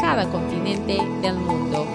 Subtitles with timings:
[0.00, 1.86] cada continente del mundo.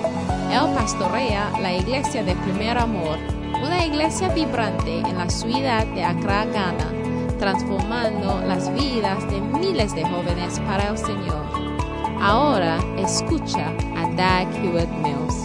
[0.52, 3.17] Él pastorea la iglesia de Primer Amor,
[3.63, 6.91] una iglesia vibrante en la ciudad de Accra, Ghana,
[7.39, 11.45] transformando las vidas de miles de jóvenes para el Señor.
[12.21, 15.35] Ahora escucha a Dag Hewitt Mills.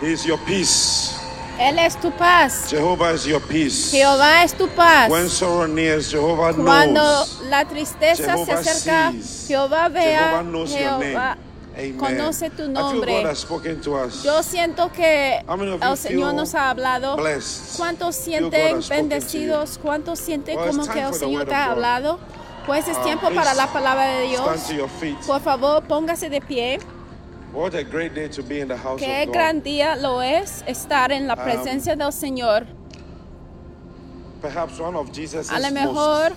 [0.00, 1.18] He is your peace.
[1.58, 2.68] Él es tu paz.
[2.70, 3.90] Jehovah is your peace.
[3.92, 5.10] Jehová es tu paz.
[5.10, 7.33] When sorrow nears, Jehovah Cuando knows.
[7.48, 9.44] La tristeza se Jehovah acerca, sees.
[9.48, 10.44] Jehová vea.
[10.66, 11.36] Jehová
[11.76, 11.96] Amen.
[11.98, 13.22] conoce tu nombre.
[14.22, 17.16] Yo siento que el Señor nos ha hablado.
[17.76, 19.78] ¿Cuántos sienten bendecidos?
[19.82, 22.18] ¿Cuántos sienten como que el Señor te ha hablado?
[22.66, 24.42] Pues es Uh, tiempo para la palabra de Dios.
[25.26, 26.78] Por favor, póngase de pie.
[27.52, 31.12] What a great day to be in the house Qué gran día lo es estar
[31.12, 32.66] en la Um, presencia del Señor.
[34.40, 36.32] Perhaps one of Jesus' A lo mejor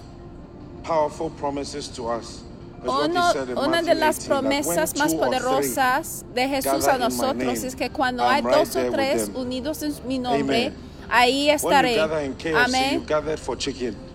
[0.88, 2.44] powerful promises to us.
[2.84, 3.34] Uno-
[3.66, 7.90] una de las 18, that when promesas más poderosas de Jesús a nosotros es que
[7.90, 10.74] cuando hay dos o tres unidos en mi nombre, Amen.
[11.10, 12.00] ahí estaré.
[12.00, 13.04] Amén.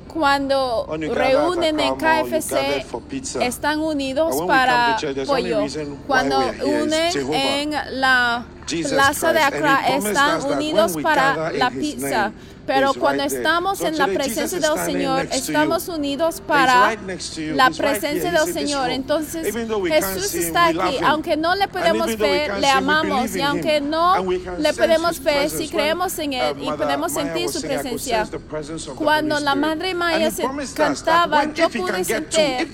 [0.08, 2.84] Cuando reúnen en KFC,
[3.40, 5.60] están unidos para pollo.
[6.06, 8.46] Cuando unen en la
[8.88, 12.32] plaza de Accra, están unidos para la pizza.
[12.66, 16.96] Pero cuando estamos en la presencia del Señor, estamos unidos para
[17.54, 18.90] la presencia del Señor.
[18.90, 24.24] Entonces Jesús está aquí, aunque no le podemos ver, le amamos y aunque no
[24.58, 28.18] le podemos ver, si creemos en él uh, y podemos sentir su presencia.
[28.24, 29.52] sense the presence of the Cuando la.
[29.62, 30.42] Madre Maya se
[30.74, 32.68] cantaba, yo pude sentir,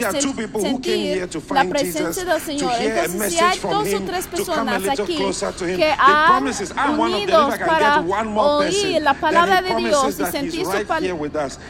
[0.60, 2.72] sentir la presencia del Señor.
[2.78, 5.18] Entonces, si hay dos o tres personas aquí
[5.58, 10.86] que the han I can para oír la palabra de Dios y sentir su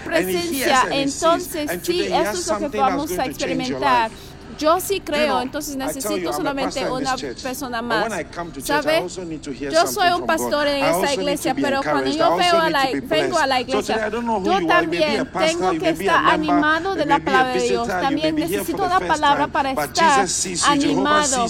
[0.04, 4.10] presencia, entonces sí, eso es lo que vamos a experimentar.
[4.58, 8.08] Yo sí creo, entonces necesito solamente una persona más.
[8.08, 8.96] when I come to church, I ¿Sabe?
[8.98, 12.60] also need to hear Yo soy un pastor en esta iglesia, pero cuando yo veo
[12.60, 17.52] a la, vengo a la iglesia, yo también tengo que estar animado de la palabra
[17.54, 17.86] de Dios.
[17.86, 20.26] También necesito la palabra para estar
[20.66, 21.46] animado.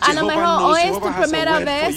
[0.00, 1.96] A lo mejor o es tu primera vez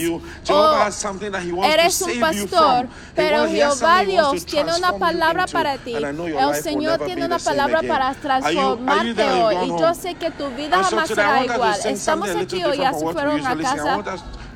[0.50, 5.94] o eres un pastor, pero Jehová Dios tiene una palabra para ti.
[5.95, 9.56] El Señor tiene una palabra para transformarte hoy.
[9.66, 11.79] Y yo sé que tu vida jamás será igual.
[11.85, 14.03] Estamos aquí hoy, ya se fueron a casa.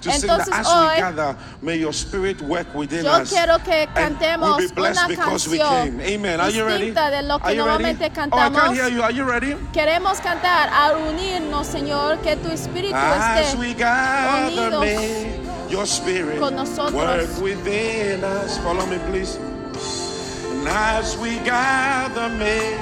[0.06, 3.06] Want us to sing that Entonces as we hoy gather, may your spirit work within
[3.06, 3.30] yo us.
[3.30, 6.02] quiero que And cantemos we'll be blessed una because we canción came.
[6.02, 6.40] Amen.
[6.40, 6.86] Are you ready?
[6.92, 7.84] distinta de lo que Are you ready?
[7.84, 8.60] normalmente Oh, I cantamos.
[8.62, 9.02] can't hear you.
[9.04, 9.56] Are you ready?
[9.74, 15.40] Queremos cantar al unirnos, Señor, que tu espíritu As esté we gather, unidos may
[15.70, 16.94] your spirit con nosotros.
[16.94, 18.58] work within us.
[18.60, 19.38] Follow me, please.
[19.38, 22.78] And as we gather, may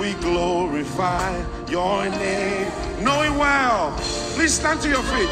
[0.00, 1.36] we glorify
[1.68, 2.70] your name.
[3.02, 3.92] Know it well.
[4.34, 5.28] Please stand to your feet.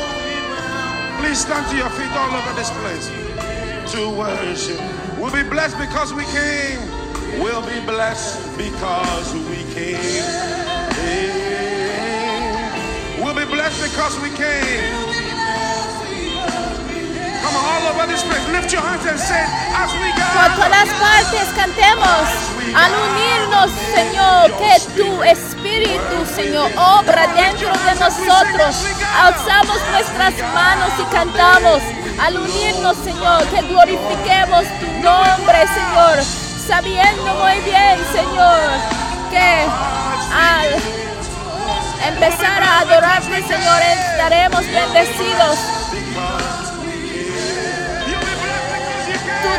[1.18, 3.10] Please stand to your feet all over this place
[3.92, 4.80] to worship.
[5.18, 6.80] We'll be blessed because we came.
[7.40, 10.24] We'll be blessed because we came.
[13.22, 15.13] We'll be blessed because we came.
[20.34, 22.28] Por todas partes cantemos.
[22.74, 28.86] al unirnos, Señor, que tu espíritu, Señor, obra dentro de nosotros.
[29.22, 31.82] Alzamos nuestras manos y cantamos.
[32.18, 36.22] Al unirnos, Señor, que glorifiquemos tu nombre, Señor,
[36.66, 38.60] sabiendo muy bien, Señor,
[39.30, 39.66] que
[40.32, 40.68] al
[42.08, 45.58] empezar a adorarte, Señor, estaremos bendecidos.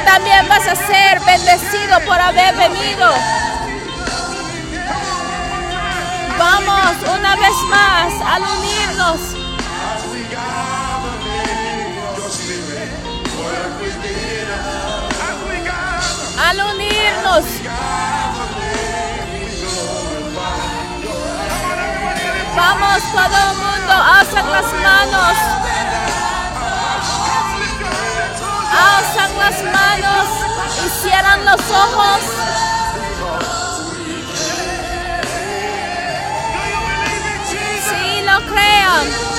[0.03, 3.09] También vas a ser bendecido por haber venido.
[6.37, 9.19] Vamos una vez más al unirnos.
[16.37, 17.45] Al unirnos.
[22.55, 25.54] Vamos todo mundo, alzan las manos.
[28.75, 30.27] Alzan las manos
[30.85, 32.45] y cierran los ojos.
[38.35, 39.35] of the Lord.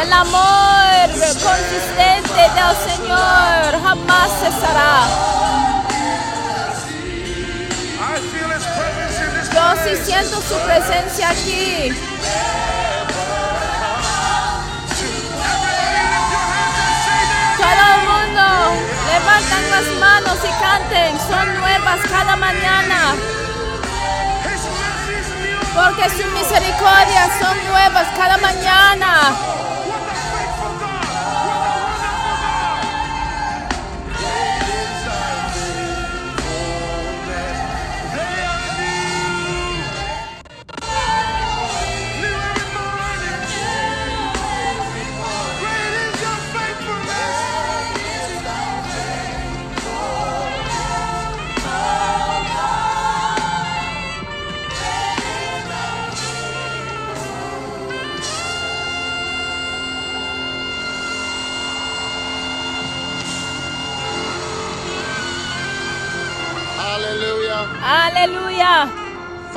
[0.00, 1.08] El amor
[1.42, 4.94] consistente del Señor jamás cesará.
[9.54, 11.92] Yo sí siento su presencia aquí.
[17.58, 18.44] Todo el mundo
[19.10, 21.18] levantan las manos y canten.
[21.28, 23.14] Son nuevas cada mañana.
[25.74, 29.57] Porque sus misericordias son nuevas cada mañana.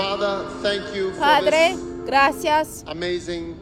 [0.01, 1.75] Father, thank you for Padre,
[2.05, 3.55] gracias amazing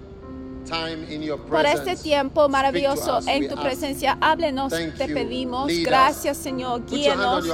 [0.65, 3.63] time in your por este tiempo maravilloso us, en tu ask.
[3.63, 4.17] presencia.
[4.21, 5.15] Háblenos, Thank te you.
[5.15, 5.67] pedimos.
[5.67, 5.85] Lead us.
[5.87, 6.85] Gracias, Señor.
[6.85, 7.45] Guíenos.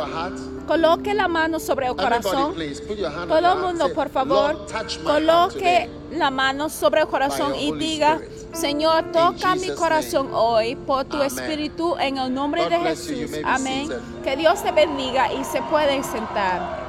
[0.67, 2.53] Coloque la mano sobre el corazón.
[2.55, 4.65] please, Todo el mundo, por favor,
[5.03, 8.55] coloque la mano sobre el corazón y diga, Spirit.
[8.55, 10.37] Señor, toca mi corazón name.
[10.37, 11.27] hoy por tu Amen.
[11.27, 13.31] espíritu en el nombre God de Jesús.
[13.45, 13.89] Amén.
[14.23, 16.84] Que Dios te bendiga y se pueden sentar.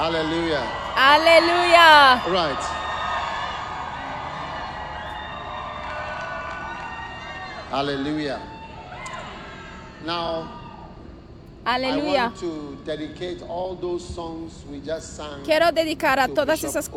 [0.00, 0.64] Hallelujah.
[0.96, 2.24] Aleluya.
[2.32, 2.62] Right.
[7.70, 8.40] Hallelujah.
[10.06, 10.48] Now,
[11.66, 12.32] I Aleluya.
[12.32, 16.88] want to dedicate all those songs we just sang Quiero dedicar a to todas esas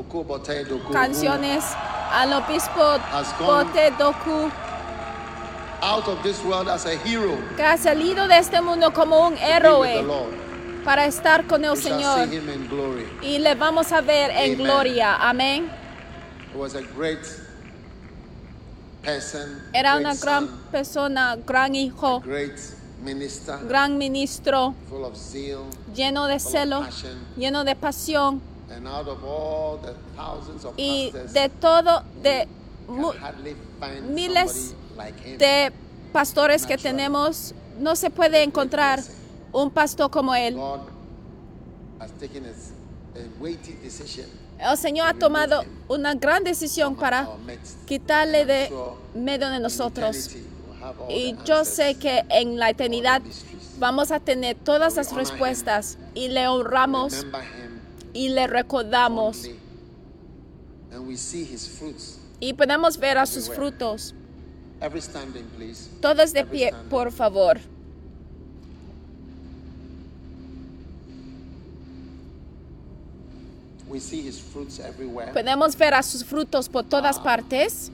[0.92, 1.66] canciones
[2.10, 4.50] al obispo Has gone- Bote Doku
[5.82, 9.36] out of this world as a hero que ha salido de este mundo como un
[9.38, 10.02] héroe.
[10.84, 12.28] Para estar con el Señor
[13.22, 14.58] y le vamos a ver en Amen.
[14.58, 15.16] gloria.
[15.16, 15.70] Amén.
[16.54, 17.20] He was a great
[19.04, 22.58] person, Era una gran son, persona, gran hijo, great
[23.04, 27.18] minister, gran ministro, full of zeal, lleno de celo, passion.
[27.36, 32.48] lleno de pasión and out of all the thousands of y pastors, de todo, de
[34.10, 35.38] miles like him.
[35.38, 35.72] de
[36.14, 39.02] pastores que tenemos, no se puede encontrar
[39.54, 40.58] un pastor como él.
[44.60, 47.30] El Señor ha tomado una gran decisión para
[47.86, 48.74] quitarle de
[49.14, 50.32] medio de nosotros.
[51.10, 53.22] Y yo sé que en la eternidad
[53.80, 57.26] vamos a tener todas las respuestas y le honramos
[58.14, 59.60] y le recordamos fondly,
[60.92, 62.20] and we see his fruits.
[62.40, 64.14] y podemos ver a sus frutos.
[64.82, 65.90] Every standing, please.
[66.02, 67.60] Todos de pie, por favor.
[73.94, 75.32] We see his fruits everywhere.
[75.34, 77.92] Podemos ver a sus frutos por todas partes.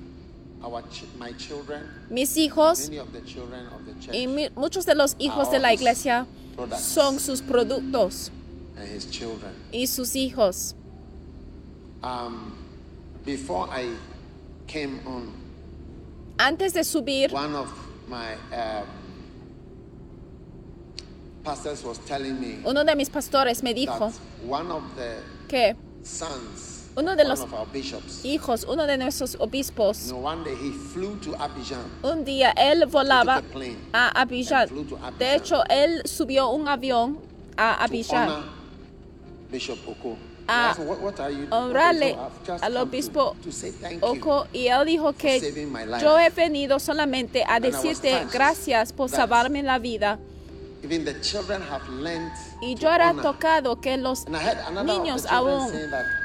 [0.63, 4.49] Our ch- my children, Mis hijos many of the children of the church, y mi-
[4.55, 6.25] muchos de los hijos de la iglesia
[6.79, 8.31] son sus productos
[8.77, 9.51] and his children.
[9.73, 10.73] y sus hijos.
[12.01, 12.53] Um,
[13.25, 13.89] before I
[14.68, 15.33] came on,
[16.39, 17.68] Antes de subir, one of
[18.07, 18.85] my um,
[21.44, 24.13] pastors was telling me uno de mis pastores me dijo that
[24.47, 25.18] one of the
[25.49, 25.75] que
[26.95, 27.45] Uno de los
[28.23, 30.13] hijos, uno de nuestros obispos,
[32.04, 33.42] un día él volaba
[33.94, 34.69] a Abidjan.
[35.18, 37.19] De hecho, él subió un avión
[37.56, 38.44] a Abidjan.
[39.87, 40.18] Oko.
[40.51, 40.75] A
[41.51, 42.18] honrarle
[42.61, 43.35] al obispo
[44.01, 44.44] you.
[44.51, 45.39] y él dijo que
[46.01, 50.18] yo he venido solamente a decirte gracias por salvarme la vida.
[52.62, 55.71] Y yo era tocado que los niños aún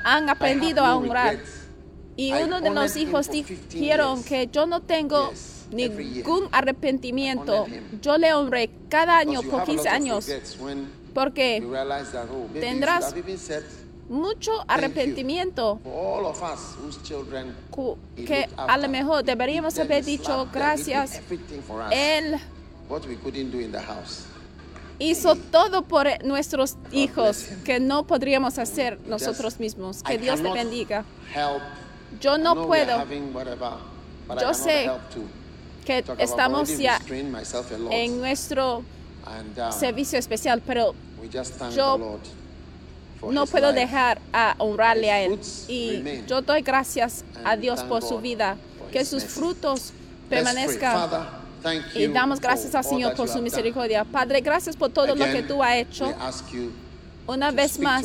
[0.05, 1.37] han "I aprendido a honrar.
[1.37, 1.61] regrets."
[2.17, 5.33] Y I uno de los hijos for 15 dijeron que yo no tengo
[5.71, 7.67] ningún arrepentimiento.
[8.01, 10.31] Yo le honré cada año por have a 15 lot of años
[11.15, 13.15] porque oh, tendrás
[14.09, 15.81] mucho arrepentimiento
[18.17, 21.21] que a lo mejor deberíamos haber dicho gracias.
[21.91, 22.37] Él
[25.11, 30.03] hizo todo por nuestros hijos que no podríamos hacer nosotros mismos.
[30.03, 31.05] Que Dios te bendiga.
[32.21, 33.05] Yo no puedo.
[34.41, 34.91] Yo sé
[35.85, 36.99] que estamos ya
[37.91, 42.19] en nuestro um, servicio especial, pero we just thank yo
[43.31, 45.41] no puedo dejar a honrarle a él.
[45.69, 48.57] Y yo doy gracias a Dios por su vida,
[48.93, 49.93] que sus frutos
[50.29, 51.44] permanezcan.
[51.95, 54.05] Y you damos gracias al Señor por su misericordia.
[54.05, 56.13] Padre, gracias por todo lo que tú has hecho.
[57.27, 58.05] Una vez más,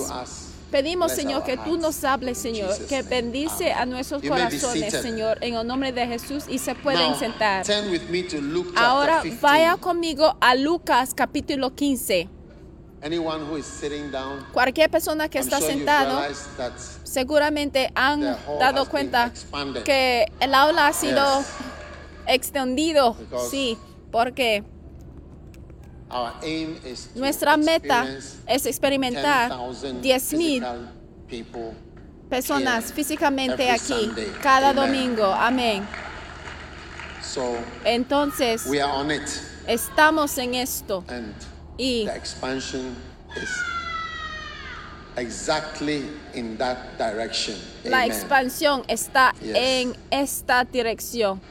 [0.71, 4.93] pedimos, Señor, que tú nos hables, Señor, que bendice a nuestros corazones.
[4.93, 7.65] Señor, en el nombre de Jesús y se pueden sentar.
[7.65, 9.39] turn with me to Luke chapter Ahora 15.
[9.41, 12.29] vaya conmigo a Lucas capítulo 15.
[13.01, 16.21] Anyone who is sitting down, Cualquier persona que está sentado
[17.03, 18.21] seguramente han
[18.59, 19.31] dado cuenta
[19.85, 21.43] que el aula ha sido.
[22.33, 23.15] Extendido.
[23.49, 23.77] Sí,
[24.11, 24.63] porque
[27.15, 28.07] nuestra meta
[28.47, 30.91] es experimentar 10,000 10,000 physical
[31.27, 31.89] people
[32.29, 35.25] personas físicamente aquí cada domingo.
[35.25, 35.85] Amén.
[37.21, 39.27] So Entonces, we are on it,
[39.67, 41.33] estamos en esto and
[41.77, 42.95] y the expansion
[43.35, 43.49] is
[45.17, 47.55] exactly in that direction.
[47.83, 51.41] la expansión está en esta dirección.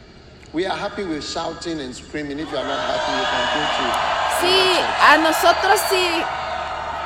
[0.53, 2.39] We are happy with shouting and screaming.
[2.39, 6.23] If you are not happy, you can go to Sí, a nosotros sí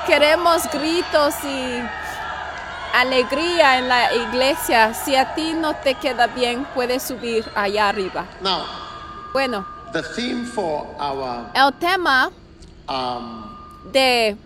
[0.07, 1.83] queremos gritos y
[2.95, 4.95] alegría en la iglesia.
[4.95, 8.27] Si a ti no te queda bien, puedes subir allá arriba.
[8.43, 8.67] Now,
[9.33, 12.31] Bueno, the theme for our el tema
[12.89, 13.49] um,
[13.91, 14.37] de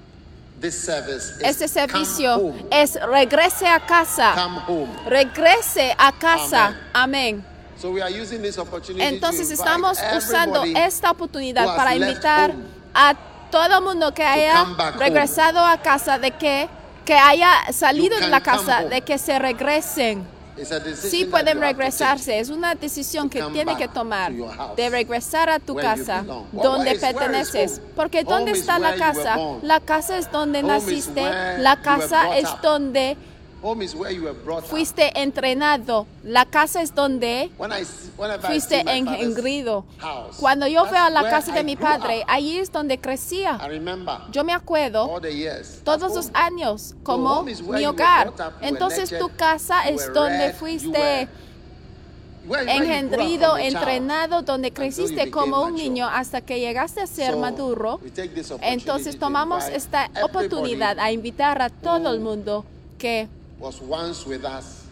[0.60, 4.32] this service este servicio es regrese a casa.
[4.34, 4.96] Come home.
[5.06, 6.74] Regrese a casa.
[6.94, 7.44] Amén.
[7.80, 12.54] So we are using this opportunity Entonces estamos usando esta oportunidad para invitar
[12.94, 13.14] a
[13.50, 14.66] todo mundo que haya
[14.98, 16.68] regresado a casa de que
[17.06, 20.26] que haya salido de la casa de que se regresen.
[20.94, 26.24] Sí pueden regresarse, es una decisión que tiene que tomar de regresar a tu casa
[26.52, 27.80] donde perteneces.
[27.94, 29.36] Porque ¿dónde está la casa?
[29.62, 31.22] La casa es donde naciste,
[31.58, 33.16] la casa es donde
[33.56, 33.66] take.
[33.66, 34.70] Home is where you were brought up.
[34.70, 37.50] fuiste entrenado, la casa es donde
[38.42, 39.84] fuiste engrido.
[40.38, 43.58] Cuando yo veo a la casa de mi padre, allí es donde crecía.
[44.30, 45.20] Yo me acuerdo
[45.84, 48.32] todos los años como mi hogar.
[48.60, 51.28] Entonces tu casa es donde fuiste
[52.68, 58.00] engendrido, entrenado, donde creciste como un niño hasta que llegaste a ser maduro.
[58.60, 62.64] Entonces to tomamos esta oportunidad a invitar a todo el mundo
[62.98, 64.84] que was once with us,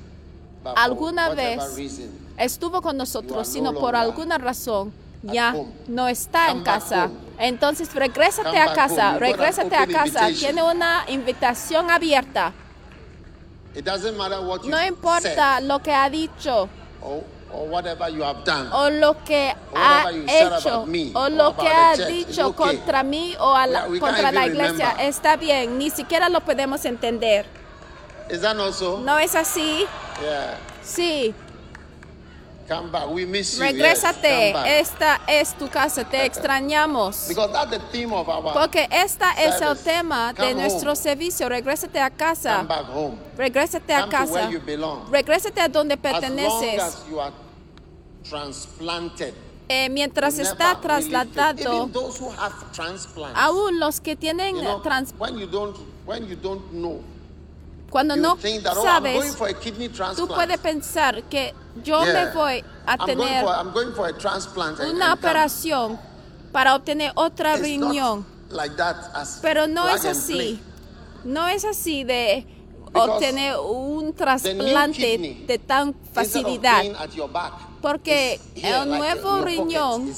[0.63, 4.93] but for alguna vez reason, estuvo con nosotros, sino no por alguna razón
[5.23, 5.55] ya
[5.87, 7.11] no está en Come casa.
[7.39, 9.19] Entonces regrésate a casa, home.
[9.21, 10.07] Regrésate a casa.
[10.31, 10.35] invitation.
[10.39, 12.53] Tiene una invitación abierta.
[13.75, 16.69] it doesn't matter what you No importa lo que ha dicho
[17.03, 18.69] or, or whatever you have done.
[18.73, 22.77] o lo que ha hecho me o lo que the ha church, dicho okay.
[22.77, 24.91] contra mí o la- We- we contra la iglesia.
[24.93, 25.07] remember.
[25.09, 27.47] Está bien, ni siquiera lo podemos entender.
[28.31, 28.99] Is that not so?
[29.01, 29.87] ¿No es así?
[30.23, 30.59] Yeah.
[30.83, 31.35] Sí.
[32.67, 33.11] Come back.
[33.11, 33.63] We miss you.
[33.63, 34.23] Regrésate.
[34.23, 34.53] Yes.
[34.55, 34.79] Come.
[34.81, 36.05] Esta es tu casa.
[36.05, 37.29] Te extrañamos.
[37.29, 40.97] Because that's the theme of our Porque esta es el tema de Come nuestro home.
[40.97, 41.49] servicio.
[41.51, 42.63] Regrésate a Come casa.
[42.63, 43.19] back home.
[43.37, 44.51] Regrésate a Come to where casa.
[44.51, 45.11] you belong.
[45.11, 46.81] Regrésate a donde As long perteneces.
[46.83, 47.33] as you are
[48.29, 49.35] transplanted.
[49.69, 51.91] Eh, mientras está trasladado,
[53.35, 55.77] aún los que tienen you know, trans- when you don't
[56.07, 57.01] when you don't know,
[57.95, 59.37] cuando no oh, sabes,
[60.17, 62.13] tú puedes pensar que yo Yeah.
[62.25, 64.81] me voy a I'm tener for I'm going for a transplant.
[64.81, 66.01] and- una and operación
[66.51, 68.27] para obtener otra riñón.
[68.51, 68.75] like
[69.43, 70.61] Pero no es así.
[71.23, 72.45] No es así de
[72.87, 76.83] Because obtener un trasplante de tan facilidad.
[77.81, 80.13] Porque here, el nuevo pocket, riñón,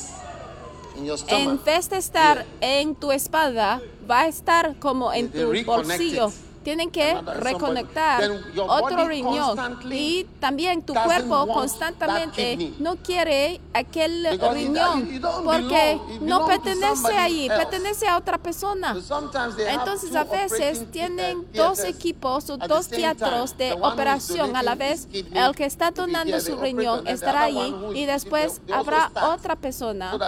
[1.29, 6.29] en vez de estar en tu espalda, va a estar como en They tu bolsillo.
[6.29, 6.47] it.
[6.67, 8.29] Tienen que reconectar
[8.67, 9.57] otro riñón.
[9.89, 17.47] Y también tu cuerpo constantemente no quiere aquel Because it- riñón porque no pertenece ahí,
[17.49, 18.97] pertenece a otra persona.
[18.97, 25.07] Entonces a veces tienen the- dos equipos o dos teatros de operación a la vez.
[25.13, 30.19] El que está donando su riñón estará is- y después habrá otra persona,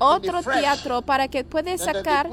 [0.00, 2.28] otro teatro para que pueda sacar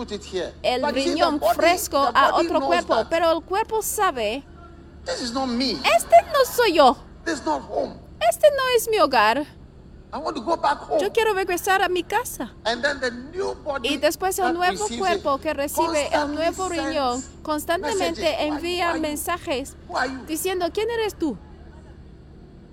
[0.64, 3.06] el riñón fresco a otro cuerpo.
[3.08, 4.44] Pero el cuerpo sabe,
[5.06, 5.72] This is not me.
[5.72, 7.96] este no soy yo, This is not home.
[8.30, 9.46] este no es mi hogar.
[10.14, 11.02] I want to go back home.
[11.02, 12.54] Yo quiero regresar a mi casa.
[12.64, 17.22] And then the new body Y después el nuevo cuerpo que recibe el nuevo riñón
[17.44, 18.48] constantemente messages.
[18.48, 19.76] Envía mensajes
[20.26, 21.38] diciendo, ¿quién eres tú?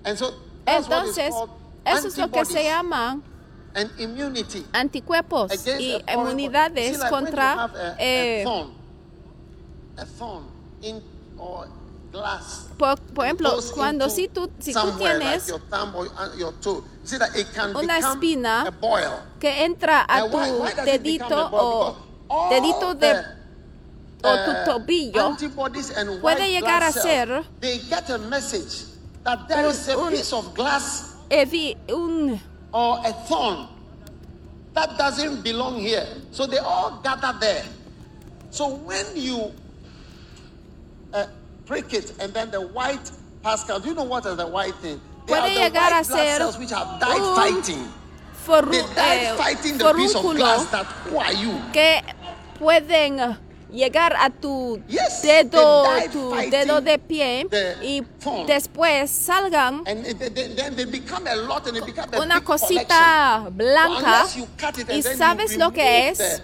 [0.05, 0.33] And so
[0.65, 1.35] that's what is Entonces,
[1.85, 2.71] eso es lo que se
[3.75, 8.45] and immunity anticuerpos y a inmunidades See, like contra have a, eh,
[9.97, 10.45] a thorn, a thorn
[10.83, 11.03] in
[11.39, 11.69] or
[12.13, 12.67] glass.
[12.79, 16.53] por, por ejemplo cuando si tú si tú like tienes your thumb or uh, your
[16.61, 19.13] toe, you see that it can una espina a boil.
[19.41, 21.97] que entra a Now, tu why- why dedito o
[22.51, 23.15] dedito de
[24.21, 25.37] the, o tu tobillo
[26.21, 28.85] puede llegar a ser they get a message
[29.25, 32.39] that there un- is a un- piece of glass evi- un
[32.73, 33.69] or a thorn
[34.75, 36.07] that doesn't belong here.
[36.31, 37.65] So they all gather there.
[38.51, 39.53] So when you
[41.15, 41.27] uh,
[41.67, 43.11] prick it and then the white
[43.43, 45.01] Pascal, do you know what is the white thing?
[45.27, 47.89] They Puede are the white blood cells which have died un fighting.
[48.47, 51.53] forru- They died eh, fighting the piece of glass that who are you?
[51.73, 52.03] que
[52.59, 53.37] pueden
[53.73, 57.47] llegar a tu Yes, dedo, tu dedo de pie
[57.83, 58.47] y thorn.
[58.47, 63.57] después salgan And they- they- then they become a lot and a una cosita collection.
[63.57, 66.43] blanca Unless you cut it and y sabes lo que es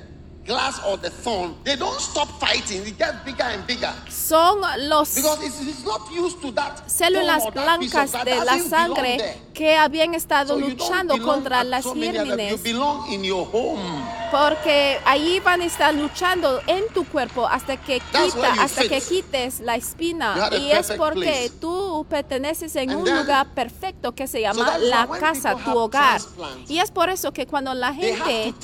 [0.49, 2.83] glass or the thorn, they don't stop fighting.
[2.87, 3.93] It gets bigger and bigger.
[4.09, 8.59] son los Because it's, it's not used to that células that blancas that de la
[8.59, 13.47] sangre que habían estado So luchando contra las so other- You gérmenes belong in your
[13.47, 14.17] home.
[14.30, 18.90] Porque allí van a estar luchando en tu cuerpo hasta que quita, hasta fit.
[18.90, 21.50] que quites la espina y es porque place.
[21.61, 25.76] tú perteneces en And un then- lugar perfecto que se llama why la casa, tu
[25.76, 26.20] hogar.
[26.68, 28.54] Y es por eso que cuando la gente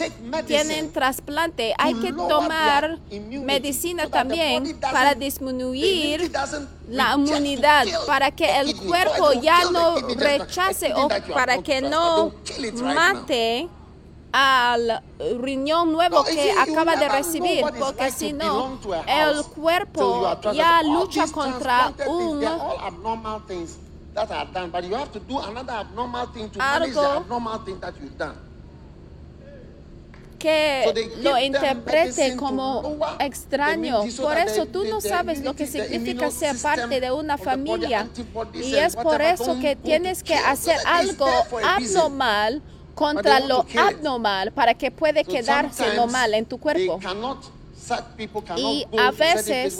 [0.46, 6.30] tiene trasplante hay que tomar medicina so también para disminuir
[6.88, 12.32] la inmunidad para que el cuerpo So ya no rechace o para que no
[12.82, 13.68] mate
[14.36, 15.00] al
[15.40, 22.40] riñón nuevo que acaba de recibir porque si no el cuerpo ya lucha contra un
[26.58, 27.24] Algo-
[30.38, 30.84] que
[31.22, 34.00] lo interprete como extraño.
[34.20, 38.08] Por eso tú no sabes lo que significa ser parte de una familia.
[38.52, 41.26] Y es por eso que tienes que hacer algo
[41.64, 42.62] abnormal
[42.94, 46.98] contra lo abnormal para que puede So quedarse sometimes normal en tu cuerpo.
[46.98, 47.44] Cannot,
[48.56, 49.76] Y a veces,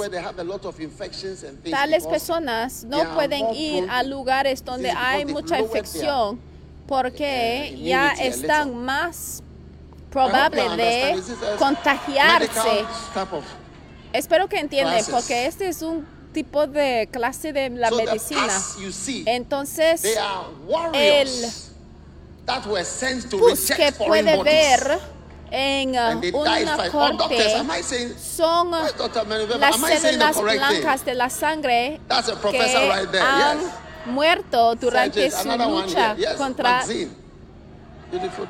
[1.70, 6.38] Tales personas no pueden ir a lugares donde hay mucha infección
[6.87, 12.85] porque eh, ya están más I hope probable you de contagiarse.
[14.12, 18.53] Espero que entiendan, porque este es un tipo de clase de la medicina.
[19.27, 20.05] Entonces,
[20.68, 21.74] warriors
[22.46, 25.00] that were sent to pus que puede ver
[25.50, 26.76] en uh, una.
[26.87, 28.14] Oh, corte saying?
[28.18, 29.26] son Dr.
[29.26, 33.70] Menuveba, las células blancas de la sangre que right there, han yes.
[34.07, 36.16] muerto durante su lucha.
[36.16, 36.85] Yes, contra...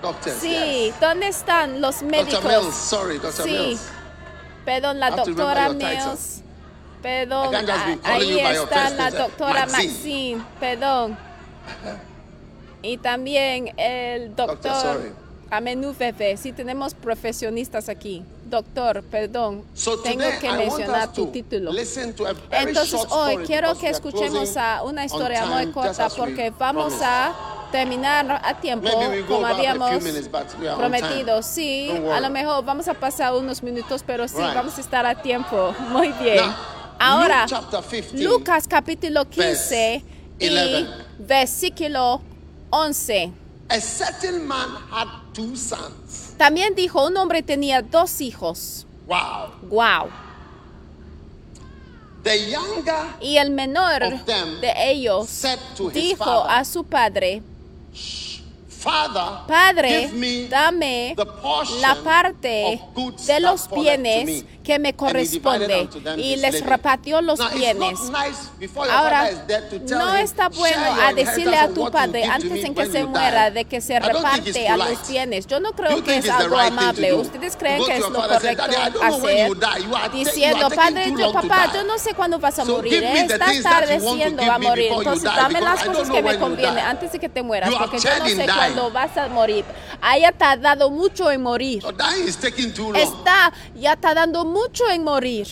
[0.02, 0.37] Doctors.
[0.40, 0.50] Sí,
[0.88, 1.00] yes.
[1.00, 2.11] ¿dónde están los Dr.
[2.11, 2.44] médicos?
[2.44, 3.44] Mills, sorry, Dr.
[3.44, 3.50] Sí.
[3.50, 3.80] Mills.
[4.64, 5.68] Perdón, la doctora.
[5.70, 6.42] Mills.
[7.02, 10.37] Perdón, ah, ahí está la doctora Maxine.
[10.37, 10.44] Maxine.
[10.59, 11.18] Perdón.
[12.85, 15.12] Y también el Doctor, doctor sorry.
[15.51, 16.37] Amenúfefe.
[16.37, 18.23] Sí, tenemos profesionistas aquí.
[18.44, 19.64] Doctor, perdón.
[19.75, 21.73] So Tengo que mencionar tu título.
[21.73, 26.09] listen to a very Entonces hoy quiero que escuchemos a una historia time, muy corta
[26.11, 27.35] porque vamos a
[27.73, 28.88] terminar a tiempo
[29.27, 29.90] como habíamos
[30.77, 31.42] prometido.
[31.42, 35.20] Sí, a lo mejor vamos a pasar unos minutos, pero sí, vamos a estar a
[35.20, 35.75] tiempo.
[35.88, 36.44] Muy bien.
[36.99, 40.05] Ahora, Luke chapter 15, Lucas capítulo 15
[40.38, 40.87] y 11.
[41.18, 42.20] versículo
[42.75, 43.33] 11.
[43.71, 46.35] A certain man had two sons.
[46.37, 48.85] También dijo, un hombre tenía dos hijos.
[49.07, 49.53] Wow.
[49.71, 50.11] Wow.
[52.25, 55.29] The younger Y el menor Of them de ellos
[55.93, 57.43] dijo a su padre,
[57.93, 58.34] Father,
[58.85, 61.16] Padre, give me dame
[61.81, 62.81] la parte
[63.27, 67.99] de los bienes que me corresponde y les repartió los bienes.
[68.90, 69.31] Ahora,
[69.88, 73.51] no está bueno "Share your a decirle a tu padre antes en que se muera
[73.51, 75.47] die." de que se reparte a los bienes.
[75.47, 77.14] Yo no creo que es algo amable.
[77.14, 81.33] Ustedes creen que es lo correcto "Daddy, I don't know when hacer diciendo, Padre, yo,
[81.33, 83.03] papá, yo no sé cuándo vas a morir.
[83.05, 84.92] Estás things that you want to ardeciendo give a morir.
[84.92, 88.27] Entonces dame las cosas que me convienen antes de que te mueras, porque yo no
[88.27, 88.74] sé dying.
[88.75, 89.65] Cuándo vas a morir.
[90.01, 91.83] Haya tardado mucho en morir.
[91.83, 91.93] So
[92.27, 92.97] is taking too long.
[92.97, 95.47] Está, ya está dando mucho en morir.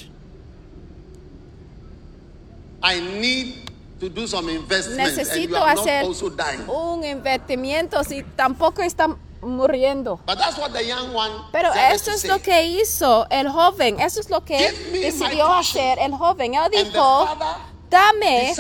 [2.83, 4.53] I need to do some
[4.97, 6.05] Necesito hacer
[6.67, 10.21] un investimiento si tampoco está muriendo.
[10.27, 14.21] But that's what the young one Pero eso es lo que hizo el joven, eso
[14.21, 16.55] es lo que decidió hacer el joven.
[16.55, 17.29] Él dijo,
[17.93, 18.55] dame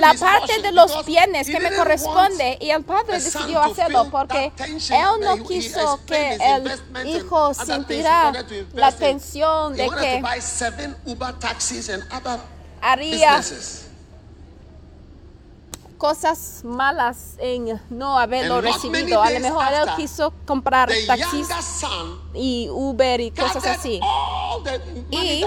[0.00, 5.20] la parte de los bienes que me corresponde y el padre decidió hacerlo porque él
[5.20, 12.02] no quiso que el hijo invest la tensión de que buy seven Uber taxis and
[12.12, 12.40] other
[12.80, 13.40] haría
[16.02, 19.22] cosas malas en no haberlo recibido.
[19.22, 21.46] A lo mejor él quiso comprar taxis
[22.34, 24.00] y Uber y cosas así.
[25.10, 25.44] Y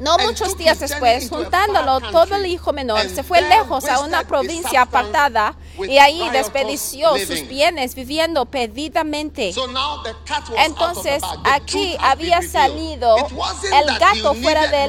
[0.00, 4.82] No muchos días después, juntándolo, todo el hijo menor se fue lejos a una provincia
[4.82, 9.54] apartada y ahí desperdició sus bienes viviendo pedidamente.
[10.56, 14.88] Entonces aquí había salido el gato fuera de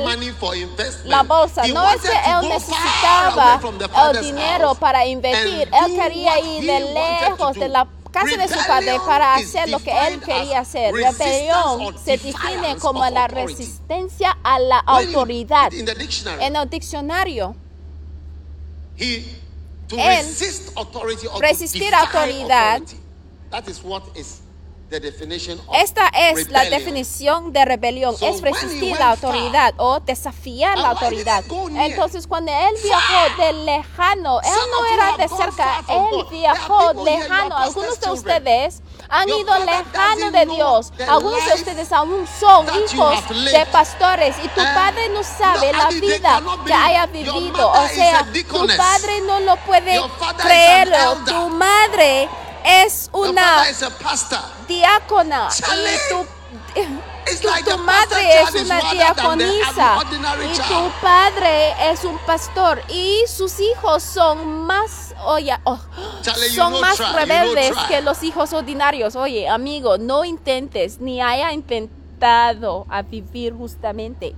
[1.06, 1.68] la bolsa.
[1.68, 3.60] No es que él necesitaba
[4.12, 5.70] el dinero para invertir.
[5.72, 7.86] Él quería ir de lejos de la
[8.22, 10.94] casa de su padre para hacer lo que él quería hacer.
[10.94, 15.72] Rebelión se define como la resistencia a la autoridad.
[15.72, 17.56] in the dictionary, En el diccionario,
[18.98, 19.26] Él
[21.40, 22.82] resistir autoridad.
[23.50, 24.42] That is what is
[25.74, 31.44] esta es la definición de rebelión, es resistir la autoridad o desafiar la autoridad.
[31.78, 37.58] Entonces cuando él viajó de lejano, él no era de cerca, él viajó lejano.
[37.58, 40.94] Algunos de ustedes han ido lejano de Dios.
[41.08, 46.42] Algunos de ustedes aún son hijos de pastores y tu padre no sabe la vida
[46.66, 47.72] que haya vivido.
[47.72, 50.90] O sea, tu padre no lo puede elder.
[51.26, 52.30] Tu madre
[52.68, 54.40] es una father is a pastor.
[54.68, 56.26] diácona y tu,
[57.66, 60.00] tu, madre es una diaconisa
[60.54, 65.80] y tu padre es un pastor y sus hijos son más oh,
[66.56, 69.16] son más rebeldes que los hijos ordinarios.
[69.16, 74.36] Oye, amigo, no intentes ni haya intentado a vivir justamente.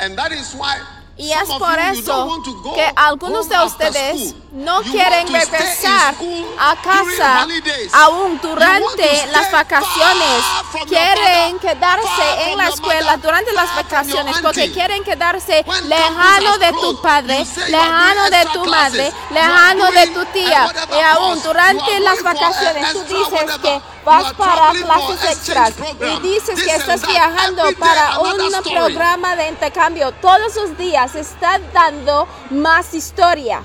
[0.00, 0.76] And that is why
[1.16, 2.42] Y es por eso
[2.74, 6.14] que algunos de ustedes no quieren regresar
[6.58, 7.46] a casa
[7.92, 10.44] aún durante las vacaciones.
[10.88, 17.46] Quieren quedarse en la escuela durante las vacaciones porque quieren quedarse lejano de tu padre,
[17.68, 20.72] lejano de tu madre, lejano de tu tía.
[20.90, 26.74] Y aún durante las vacaciones tú dices que vas para clases extras y dices que
[26.74, 30.12] estás viajando para un programa de intercambio.
[30.12, 33.64] Todos los días estás dando más historias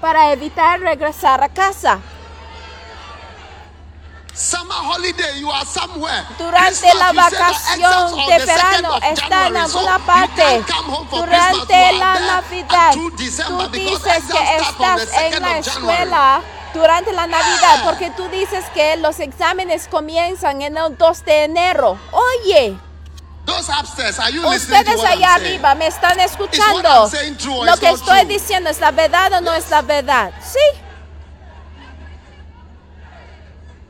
[0.00, 2.00] para evitar regresar a casa.
[4.34, 6.26] Summer holiday, you are somewhere.
[6.36, 10.64] Durante la vacación de the 2nd verano está en alguna parte.
[11.08, 13.10] Durante la Navidad, tú
[13.70, 16.42] dices que estás en 2nd la escuela
[16.74, 21.98] durante la Navidad porque tú dices que los exámenes comienzan en el 2 de enero.
[22.12, 22.76] Oye,
[23.46, 25.54] Those upstairs, are you to ustedes what allá I'm saying?
[25.58, 27.10] arriba me están escuchando.
[27.38, 28.24] True Lo que estoy true?
[28.34, 30.32] diciendo es la verdad o no es la verdad.
[30.42, 30.58] Sí.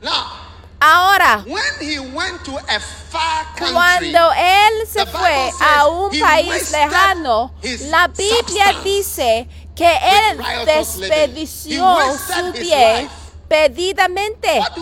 [0.02, 0.40] Now,
[0.80, 6.70] Ahora, when he went to a far country, Cuando él se fue a un país
[6.72, 7.54] lejano,
[7.88, 9.90] la Biblia dice que
[10.30, 13.08] él desperdició wasted su bien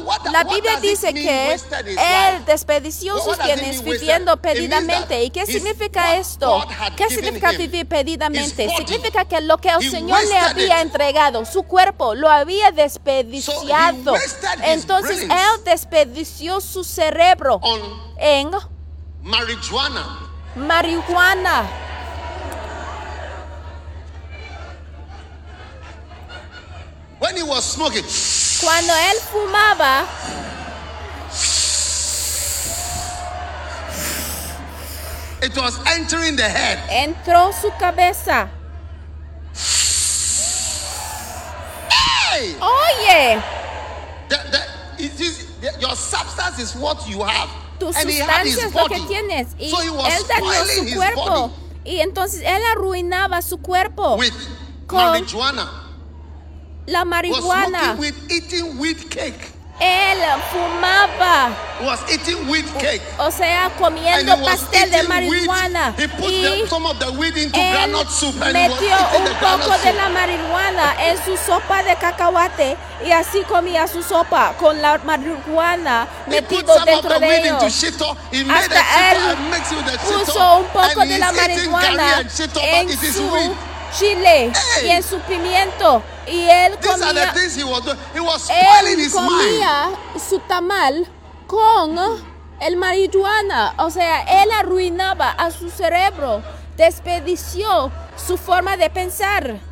[0.05, 6.16] what- La Biblia dice que él desperdició What- sus bienes viviendo that ¿Y qué significa
[6.16, 6.64] esto?
[6.96, 12.14] ¿Qué significa vivir body, Significa que lo que el Señor le había entregado, su cuerpo,
[12.14, 14.14] lo había desperdiciado.
[14.16, 17.61] his Entonces él desperdició su cerebro
[18.16, 18.50] en
[19.22, 20.31] marijuana.
[20.55, 21.68] marihuana.
[27.22, 28.02] When he was smoking,
[28.61, 30.06] Cuando él fumaba,
[35.42, 36.78] it was entering the head.
[36.90, 38.48] entró su cabeza.
[41.90, 42.56] Hey!
[42.61, 43.42] Oye,
[44.28, 47.48] The, the, it is, the- your substance is what you have.
[47.78, 49.46] tu And he had sustancia his es lo que tienes.
[49.58, 51.24] Y So he was él dañó spoiling su his cuerpo.
[51.24, 51.52] body
[51.85, 54.16] Y entonces él arruinaba su cuerpo.
[54.16, 54.32] with
[54.87, 55.68] Con marijuana.
[56.87, 57.99] La Was marihuana.
[57.99, 59.53] with eating wheat cake.
[59.81, 60.18] Él
[60.53, 61.51] fumaba.
[61.83, 63.03] Was eating wheat cake.
[63.18, 65.95] O sea, comiendo was pastel de marihuana.
[65.97, 69.61] He put Y the, some of the wheat into él soup and was metió un
[69.61, 74.81] poco de la marihuana en su sopa de cacahuate y así comía su sopa con
[74.81, 77.49] la marihuana metido dentro de made
[78.51, 79.18] Hasta él.
[79.99, 83.71] Puso un poco de la marihuana en su.
[83.92, 84.87] Chile Hey.
[84.87, 87.98] y en su pimiento y él comía things he was doing.
[88.14, 89.90] He was spoiling él comía
[90.28, 91.07] su tamal
[91.46, 91.98] con
[92.61, 96.42] el marihuana, o sea, él arruinaba a su cerebro,
[96.76, 99.71] desperdició su forma de pensar.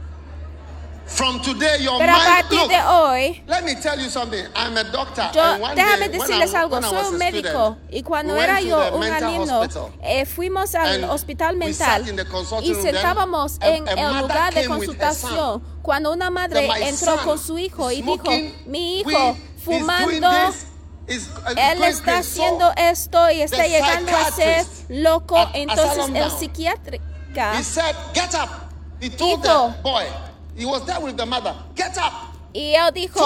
[1.11, 2.29] From today, your Pero a mind.
[2.29, 4.43] partir Look, de hoy, let me tell you something.
[4.55, 5.29] I'm a doctor.
[5.35, 7.49] yo, and one déjame day, when decirles I- algo, when I soy was un médico
[7.51, 9.93] student, y cuando we era yo the un alumno, hospital.
[10.03, 12.05] eh, fuimos al hospital mental
[12.63, 16.69] y sentábamos en a el mother lugar de came with her consultación cuando una madre
[16.89, 18.31] entró con su hijo y dijo,
[18.67, 20.67] mi hijo fumando this,
[21.09, 25.37] is, uh, él está haciendo esto y está llegando a ser loco.
[25.37, 26.31] at Entonces el
[27.59, 28.49] He said, "Get up."
[29.01, 29.75] He told Dijo.
[30.61, 30.67] The.
[30.67, 31.55] He was there with the mother.
[31.75, 32.31] Get up.
[32.53, 33.21] y él dijo,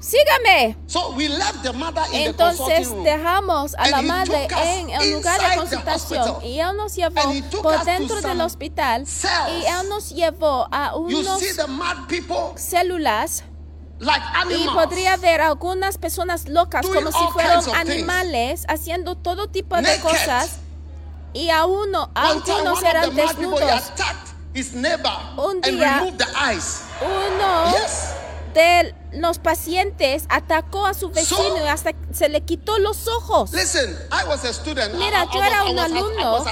[0.00, 0.76] sígame.
[0.86, 3.04] So we left the mother in the Entonces room.
[3.04, 6.44] dejamos a la he madre en el lugar de the consultación hospital.
[6.44, 7.22] y él nos llevó
[7.62, 9.50] por dentro del some hospital cells.
[9.62, 13.44] y él nos llevó a unos the células
[13.98, 14.74] like y animals.
[14.74, 17.90] podría ver algunas personas locas Doing como si all fueran kinds of things.
[17.90, 20.02] animales haciendo todo tipo de Naked.
[20.02, 20.58] cosas
[21.32, 23.92] y a uno, time, algunos eran the desnudos.
[24.54, 26.82] His neighbor Un and día- removed the eyes.
[27.00, 28.14] Uno Yes.
[28.54, 33.52] de los pacientes atacó a su vecino y hasta se le quitó los ojos.
[33.52, 34.94] Listen, I was a student.
[34.94, 36.44] Mira, yo era un alumno.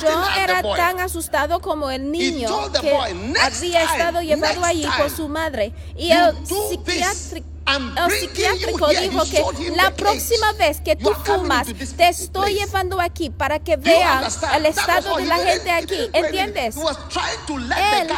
[0.00, 4.64] Yo era tan asustado como el niño que boy, "Next había time, estado llevado next
[4.64, 5.74] allí por time, su madre.
[5.96, 7.48] Y el psiquiátrico,
[7.96, 13.00] el psiquiátrico you here." dijo que la próxima vez que tú fumas, te estoy llevando
[13.00, 16.10] aquí para que vean el estado de la gente aquí.
[16.12, 16.76] ¿Entiendes?
[16.76, 18.08] Él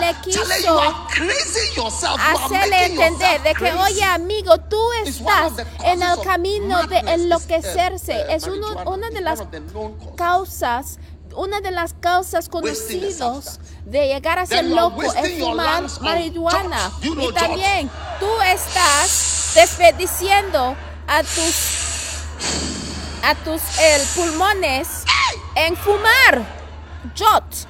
[0.00, 0.80] le quiso
[1.88, 5.52] hacerle entender de que, oye amigo, tú estás
[5.84, 8.24] en el camino de enloquecerse.
[8.30, 9.40] Es uno- una de las
[10.16, 10.98] causas,
[11.36, 16.90] una de las causas conocidas de llegar a ser loco es fumar marihuana.
[17.02, 20.74] Y también tú estás desperdiciando
[21.06, 21.84] a tus
[23.22, 24.88] a tus el, pulmones
[25.54, 26.44] en fumar.
[27.18, 27.66] Jot.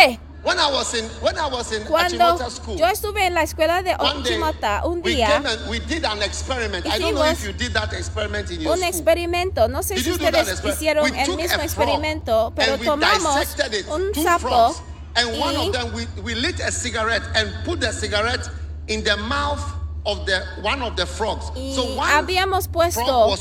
[0.00, 3.42] Oye, When I was in when I was in cuando school, yo estuve en la
[3.42, 6.84] escuela de Ochimota un día we did an experiment.
[6.86, 9.68] I don't know Hicimos if you did that experiment in your un experimento.
[9.68, 12.80] No sé Did si you do that ustedes hicieron We el mismo experimento, pero and
[12.80, 14.82] we tomamos dissected it, un sapo frogs,
[15.14, 18.48] and one of them we, we lit a cigarette and put the cigarette
[18.88, 19.62] in the mouth
[20.04, 21.52] of the one of the frogs.
[21.54, 23.36] y so one habíamos puesto un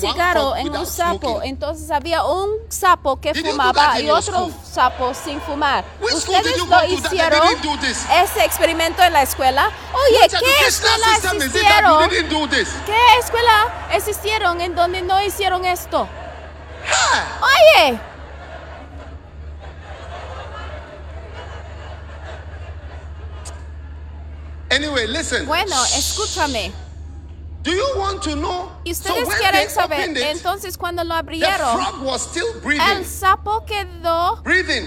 [0.00, 1.18] cigarro en un sapo.
[1.20, 1.48] smoking.
[1.48, 5.84] Entonces había un sapo que Did fumaba y otro sapo sin fumar.
[6.00, 8.04] Which school did ¿Ustedes you lo hicieron didn't do this?
[8.10, 9.70] ese experimento en la escuela?
[9.92, 12.08] Oye, ¿qué escuela existieron?
[12.86, 16.08] ¿Qué escuela existieron en donde no hicieron esto?
[16.90, 17.98] Ah, Oye,
[24.74, 25.46] Anyway, listen.
[25.46, 26.72] bueno, escúchame.
[27.62, 28.70] Do you want to know?
[28.84, 32.82] Y ustedes quieren saber, it, entonces cuando lo the abrieron, frog was still breathing.
[32.98, 34.86] el sapo quedó breathing.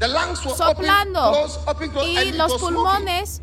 [0.00, 3.40] The lungs were soplando open, close, open, close, and y los pulmones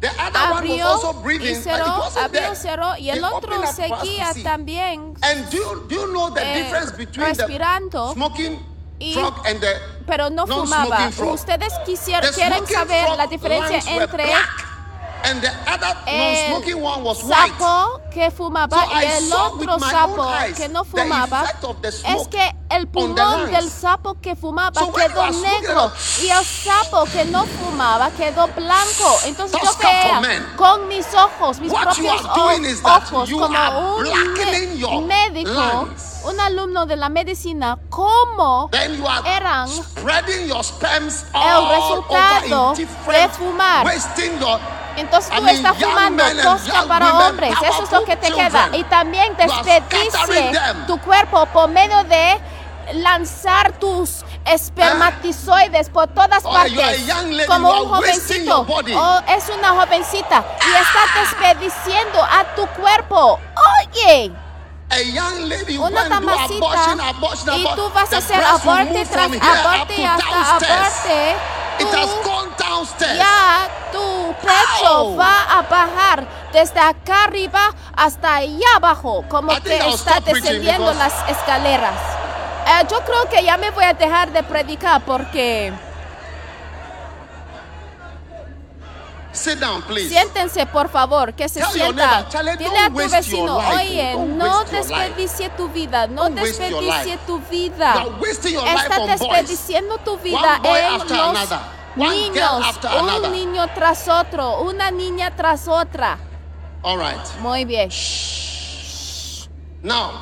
[0.00, 4.32] The other one was abrió also y breathing, cerró, abrió, y el They otro seguía
[4.42, 8.58] también, And do you, do you know the eh, difference between respirando the smoking
[8.98, 11.10] y- frog and the pero no fumaba.
[11.12, 11.34] frog?
[11.34, 14.73] Ustedes quisieron, The quieren saber la diferencia entre black,
[15.24, 17.52] and the other el non-smoking one was white.
[17.58, 22.86] sapo que fumaba So I y el otro sapo que no fumaba es que el
[22.88, 28.46] pulmón del sapo que fumaba So quedó negro y el sapo que no fumaba quedó
[28.48, 29.18] blanco.
[29.24, 30.44] Entonces yo men.
[30.56, 32.24] con mis ojos, mis What propios
[32.84, 36.13] ojos, you como un médico, lungs.
[36.24, 39.68] Un alumno de la medicina, cómo eran
[40.46, 43.86] your sperms el resultado de fumar.
[44.40, 44.60] your
[44.96, 48.48] Entonces I tú mean, estás fumando tosca para hombres, eso es lo que te children.
[48.52, 48.76] queda.
[48.76, 49.34] Y también
[50.52, 50.86] them.
[50.86, 52.40] tu cuerpo por medio de
[52.92, 57.10] lanzar tus espermatozoides por todas partes
[57.46, 63.40] como un jovencito o es una jovencita y está desperdiciando a tu cuerpo.
[63.94, 64.30] Oye,
[64.90, 70.56] a young lady una mamacita abortion, y tú vas a hacer aborte tras aborte hasta
[70.56, 71.36] aborte.
[71.76, 73.18] It tú has gone downstairs.
[73.18, 75.16] ya tu pecho Ow.
[75.16, 82.00] va a bajar desde acá arriba hasta allá abajo, como que está descendiendo las escaleras.
[82.66, 85.72] Eh, yo creo que ya me voy a dejar de predicar porque
[89.34, 90.08] Sit down, please.
[90.08, 92.24] siéntense por favor, que se Tell your sientan.
[92.30, 98.06] neighbor, Dile a tu vecino, oye, no desperdicie tu vida, no desperdicie tu vida.
[98.30, 101.06] Está desperdiciando tu vida en los
[101.96, 106.18] niños, un niño tras otro, una niña tras otra.
[106.82, 107.18] All right.
[107.40, 107.88] Muy bien.
[109.82, 110.12] Now,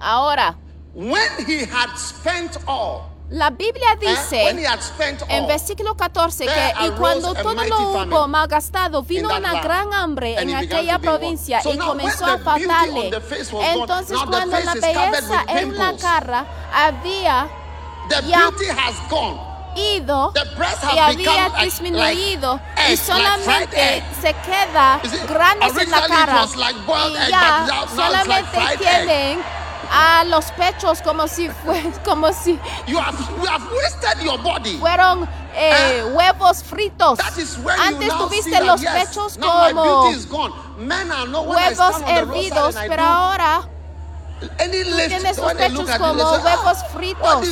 [0.00, 0.56] Ahora,
[0.94, 4.48] when he had spent all, la Biblia eh, dice
[5.28, 10.36] en versículo 14 There que y cuando todo lo hubo malgastado, vino una gran hambre
[10.38, 13.10] en aquella provincia y comenzó a faltarle.
[13.62, 17.48] Entonces cuando la belleza en la cara había
[18.08, 19.40] ya- beauty has gone.
[19.76, 20.32] ido
[20.94, 22.60] y había disminuido
[22.90, 29.40] y solamente se queda grandes en la cara y ya solamente tienen
[29.90, 34.76] a los pechos como si fue como si You have you have wasted your body.
[34.78, 37.18] fueron eh, huevos fritos.
[37.18, 37.32] That
[37.80, 39.82] antes tuviste that, los yes, pechos my como
[41.42, 43.68] huevos hervidos pero ahora
[44.60, 47.46] any lift, tienes look pechos como say, huevos "Ah, fritos".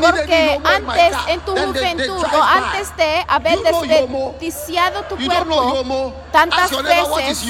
[0.00, 7.44] Porque antes en tu juventud o antes de haber desperdiciado tu cuerpo tantas veces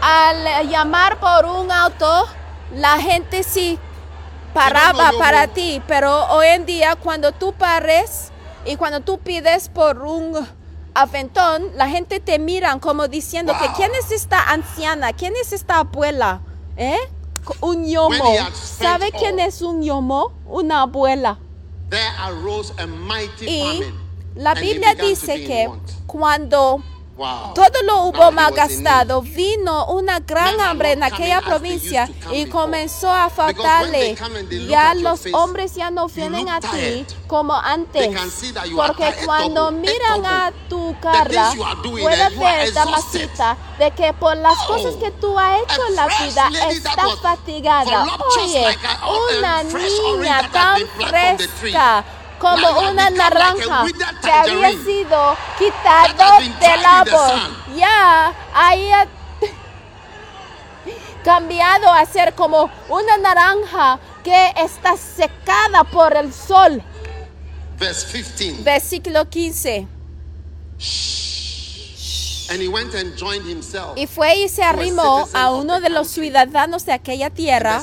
[0.00, 2.26] al llamar por un auto
[2.74, 3.78] la gente sí
[4.54, 8.30] paraba para ti pero hoy en día cuando tú pares
[8.64, 10.34] y cuando tú pides por un
[10.94, 15.78] aventón la gente te miran como diciendo que quién es esta anciana quién es esta
[15.80, 16.40] abuela
[16.76, 16.98] ¿Eh?
[17.60, 18.34] un yomo.
[18.52, 20.32] ¿sabe quién es un yomo?
[20.46, 21.38] una abuela.
[21.90, 23.94] There arose a mighty y famine.
[24.34, 25.70] la Biblia dice que
[26.06, 26.82] cuando
[27.16, 27.54] Wow.
[27.54, 34.14] todo lo hubo malgastado, vino una gran hambre en aquella provincia y comenzó a faltarle.
[34.68, 38.14] Ya los hombres ya no vienen a ti como antes.
[38.74, 41.52] Porque cuando miran a tu cara,
[41.82, 46.50] pueden ver, damasita, de que por las cosas que tú has hecho en la vida
[47.02, 48.06] was fatigada.
[48.38, 48.76] Oye,
[49.38, 52.04] una niña tan fresca
[52.38, 53.84] como una a naranja
[54.22, 57.56] que había sido quitado del árbol.
[57.76, 59.08] Ya haya
[61.24, 66.82] cambiado a ser como una naranja que está secada por el sol.
[67.78, 68.62] Verse 15.
[68.62, 69.88] Versículo 15.
[72.48, 73.96] And he went and joined himself.
[73.96, 77.82] Y fue y se arrimó a uno de los ciudadanos de aquella tierra,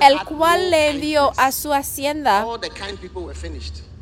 [0.00, 2.44] el cual le envió a su hacienda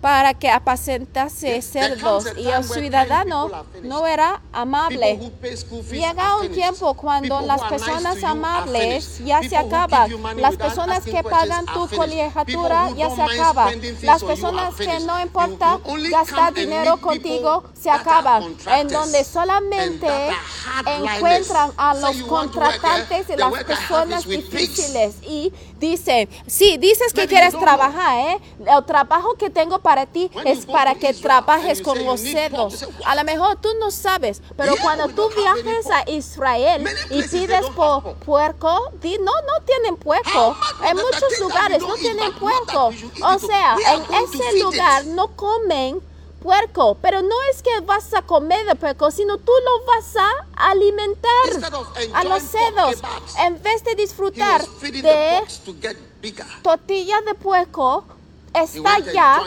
[0.00, 2.24] Para que apacentase cerdos.
[2.36, 3.50] Y el ciudadano
[3.82, 5.32] no era amable.
[5.90, 10.10] Llega un tiempo cuando las personas amables ya se acaban.
[10.36, 13.80] Las personas que pagan tu colegiatura ya se acaban.
[14.02, 15.78] Las personas que no importa
[16.10, 18.56] gastar dinero contigo se acaban.
[18.66, 20.08] En donde solamente
[20.86, 25.16] encuentran a los contratantes y las personas difíciles.
[25.22, 28.40] Y dicen, sí, dices que quieres trabajar, ¿eh?
[28.66, 32.86] El trabajo que tengo para ti es para que trabajes con los cerdos.
[33.04, 38.14] A lo mejor tú no sabes, pero cuando tú viajes a Israel y pides por
[38.16, 40.56] puerco, di, no, no tienen puerco.
[40.84, 42.92] En muchos lugares no tienen puerco.
[43.24, 46.09] O sea, en ese lugar no comen
[46.40, 50.70] puerco, pero no es que vas a comer de puerco, sino tú lo vas a
[50.70, 51.30] alimentar
[52.14, 53.02] a los cerdos.
[53.40, 55.42] En vez de disfrutar de
[56.62, 58.04] tortilla de puerco,
[58.54, 59.40] está ya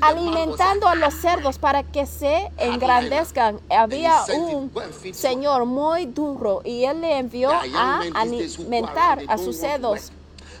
[0.00, 3.60] alimentando a los cerdos para que se engrandezcan.
[3.70, 9.38] Había un "Go and feed señor muy duro y él le envió a alimentar a
[9.38, 10.12] sus cerdos.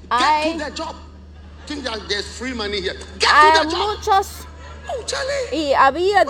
[0.08, 0.58] Hay,
[3.28, 4.28] hay muchos.
[5.52, 6.24] Y había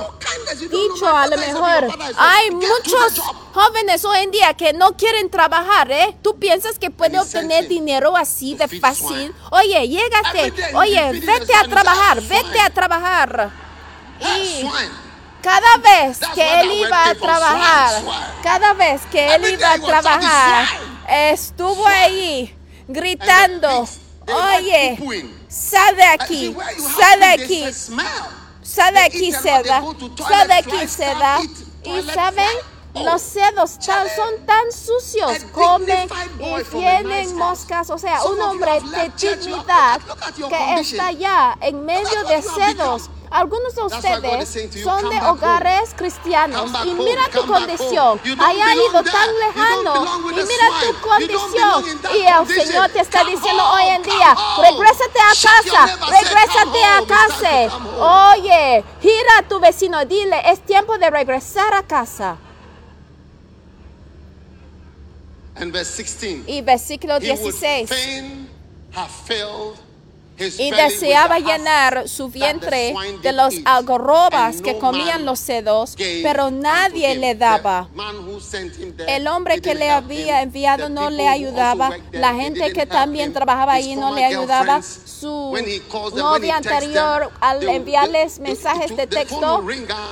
[0.70, 3.20] dicho a lo mejor hay muchos
[3.52, 6.16] jóvenes hoy en día que no quieren trabajar, ¿eh?
[6.22, 9.34] ¿Tú piensas que puede obtener dinero así de fácil?
[9.50, 13.50] Oye, llégate, oye, vete a trabajar, vete a trabajar.
[14.20, 14.68] Y
[15.42, 18.02] cada vez que él iba a trabajar,
[18.42, 20.66] cada vez que él iba a trabajar,
[21.08, 22.54] estuvo ahí
[22.88, 23.88] gritando,
[24.26, 24.98] oye,
[25.48, 26.56] sal de aquí,
[26.98, 27.64] sal de aquí.
[28.78, 28.90] A
[29.32, 29.82] lot, seda.
[30.58, 31.38] aquí, flies, seda.
[32.14, 32.48] saben,
[32.92, 33.04] fly.
[33.04, 36.08] los cerdos tan- son tan sucios, comen
[36.40, 37.90] y tienen moscas.
[37.90, 40.00] O sea, un hombre de dignidad
[40.48, 43.15] que está ya en medio de become.
[43.30, 48.20] Algunos de ustedes son de hogares cristianos y mira tu condición.
[48.38, 51.84] Haya ido tan lejano y mira tu condición.
[52.14, 52.66] Y el.
[52.66, 58.32] Señor te está diciendo hoy en día, regrésate a casa, regrésate a casa.
[58.34, 62.38] Oye, gira a tu vecino, dile, es tiempo de regresar a casa.
[65.56, 66.44] And verse 16.
[66.46, 67.88] Y versículo He would 16.
[70.38, 77.14] Y deseaba llenar su vientre de los algarrobas que comían los cerdos, gave pero nadie
[77.16, 77.88] le daba.
[79.06, 81.90] El hombre que le había enviado no le ayudaba.
[82.12, 84.82] La gente que también trabajaba ahí no le ayudaba.
[84.82, 85.54] Su
[86.14, 89.64] novia anterior, al enviarles mensajes de texto,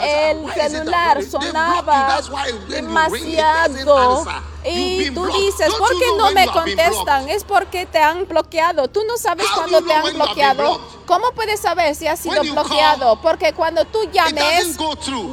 [0.02, 2.20] el celular sonaba
[2.68, 4.24] demasiado.
[4.66, 6.46] Y tú dices, ¿por qué no me
[6.86, 7.28] contestan?
[7.28, 8.88] Es porque te han bloqueado.
[8.88, 10.80] Tú no sabes cuándo te han bloqueado.
[11.06, 13.20] ¿Cómo puedes saber si has sido bloqueado?
[13.20, 14.76] Porque cuando tú llames,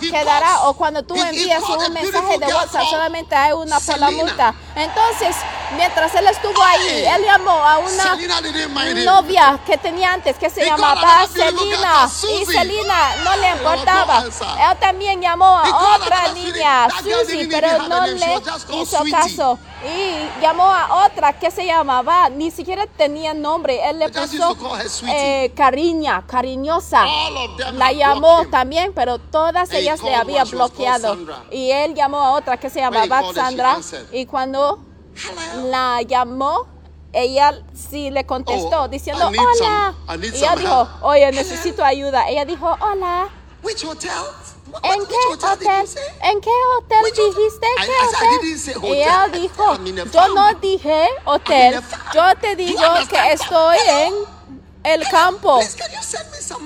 [0.00, 4.54] quedará o cuando tú envías un mensaje de WhatsApp solamente hay una por la multa.
[4.74, 5.36] Entonces,
[5.76, 8.16] mientras él estuvo ahí, él llamó a una
[9.04, 11.56] novia que tenía antes que se llamaba called
[12.40, 12.46] y.
[12.46, 14.24] Selena no le importaba.
[14.24, 18.42] Él también llamó a otra niña, Susie, pero no le
[18.80, 19.58] hizo caso.
[19.84, 23.88] Y llamó a otra que se llamaba, ni siquiera tenía nombre.
[23.88, 24.56] Él le puso
[25.08, 27.04] eh, cariña, cariñosa.
[27.72, 31.16] La llamó también, pero todas ellas le había bloqueado.
[31.50, 33.78] Y él llamó a otra que se llamaba Sandra.
[34.12, 34.78] Y cuando
[35.70, 36.66] la llamó,
[37.12, 39.94] ella sí le contestó Oh, diciendo hola.
[40.06, 42.28] some- y ella dijo, oye, necesito ayuda.
[42.28, 43.28] Ella dijo, hola.
[43.62, 44.10] Which hotel?
[44.82, 45.88] ¿En qué hotel?
[46.22, 47.66] ¿En qué hotel dijiste?
[47.66, 48.92] I- ¿Qué I said, I hotel?
[48.94, 49.78] ella dijo,
[50.12, 51.82] yo no dije hotel,
[52.14, 54.14] yo te digo que estoy en
[54.84, 55.60] el campo.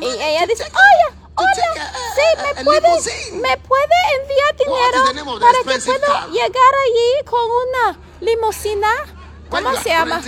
[0.01, 3.99] Y ella dice, oye, hola, take a- a- sí, a- me puede, limousine?" me puede
[4.21, 8.89] enviar dinero para que pueda llegar allí con una limusina.
[9.51, 10.23] ¿Cómo se llama?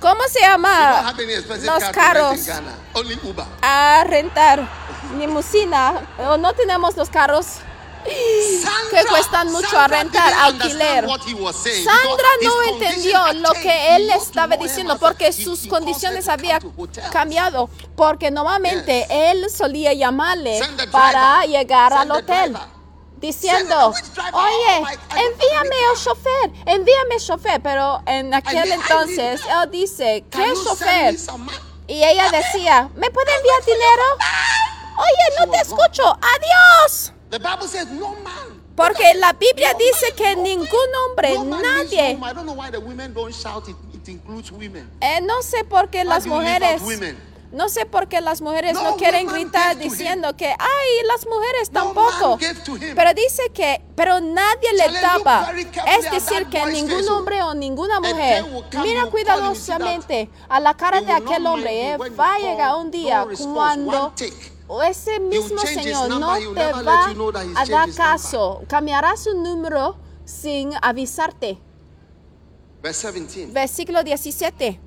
[0.00, 1.14] ¿Cómo se llama
[1.62, 2.36] los carros
[3.22, 3.44] Uber.
[3.62, 4.68] a rentar?
[5.18, 7.46] Limusina, o no tenemos los carros
[8.04, 11.06] que cuestan mucho a rentar, alquiler.
[11.06, 16.60] Sandra no entendió lo que él estaba diciendo porque sus condiciones habían
[17.12, 17.70] cambiado.
[17.96, 20.60] Porque normalmente él solía llamarle
[20.90, 22.56] para llegar al hotel.
[23.16, 23.94] Diciendo,
[24.32, 27.62] oye, envíame el chofer, envíame el chofer.
[27.62, 31.16] Pero en aquel entonces él dice, ¿qué chofer?
[31.86, 34.02] Y ella decía, ¿me puede enviar dinero?
[34.96, 37.12] Oye, no te escucho, adiós.
[37.30, 38.62] The Bible says no man.
[38.76, 40.68] Porque la Biblia dice que ningún
[41.06, 42.30] hombre, nadie, no man.
[42.30, 43.76] I don't know why the women don't shout it.
[43.94, 44.90] It includes women.
[45.00, 46.82] Eh, no sé por qué las mujeres,
[47.54, 52.36] no sé por qué las mujeres no, quieren gritar diciendo que, ay, las mujeres tampoco.
[52.96, 55.52] Pero dice que, pero nadie le tapa.
[55.96, 58.44] Es decir, que ningún hombre o ninguna mujer,
[58.82, 64.12] mira cuidadosamente a la cara de aquel hombre, eh, va a llegar un día cuando.
[64.66, 67.32] O ese mismo Señor number, no te va you know a
[67.66, 67.94] dar number.
[67.94, 71.58] caso, cambiará su número sin avisarte.
[72.82, 73.52] Verse 17.
[73.52, 74.80] Versículo 17.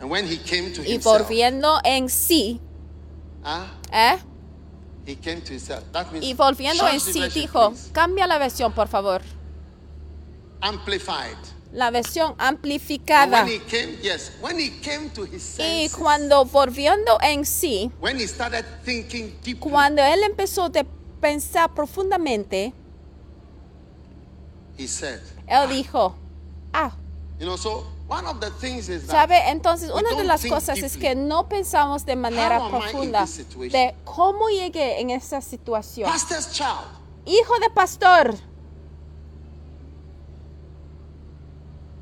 [0.00, 2.60] And when he came to Y himself, volviendo en sí,
[3.44, 4.18] ah, ¿eh?
[5.06, 5.84] he came to himself.
[5.92, 7.90] That means Y volviendo change en sí version, dijo, please.
[7.92, 9.22] cambia la versión, por favor.
[10.60, 11.36] amplified.
[11.72, 13.42] La versión amplificada.
[13.44, 17.90] when he came, yes, when he came to his Y senses, cuando volviendo en sí,
[18.00, 20.86] when he started thinking deeply, cuando él empezó de
[21.20, 22.72] pensar profundamente,
[24.78, 26.14] he said, él dijo,
[26.72, 26.92] ah,
[27.38, 29.50] you know, so one of the things is that ¿sabe?
[29.50, 31.00] Entonces, una de las cosas es deeply.
[31.08, 36.08] que no pensamos de manera profunda de cómo llegué en esa situación.
[36.10, 36.86] pastor's child,
[37.26, 38.44] Hijo de pastor, somebody who
[39.88, 41.95] grew up in church.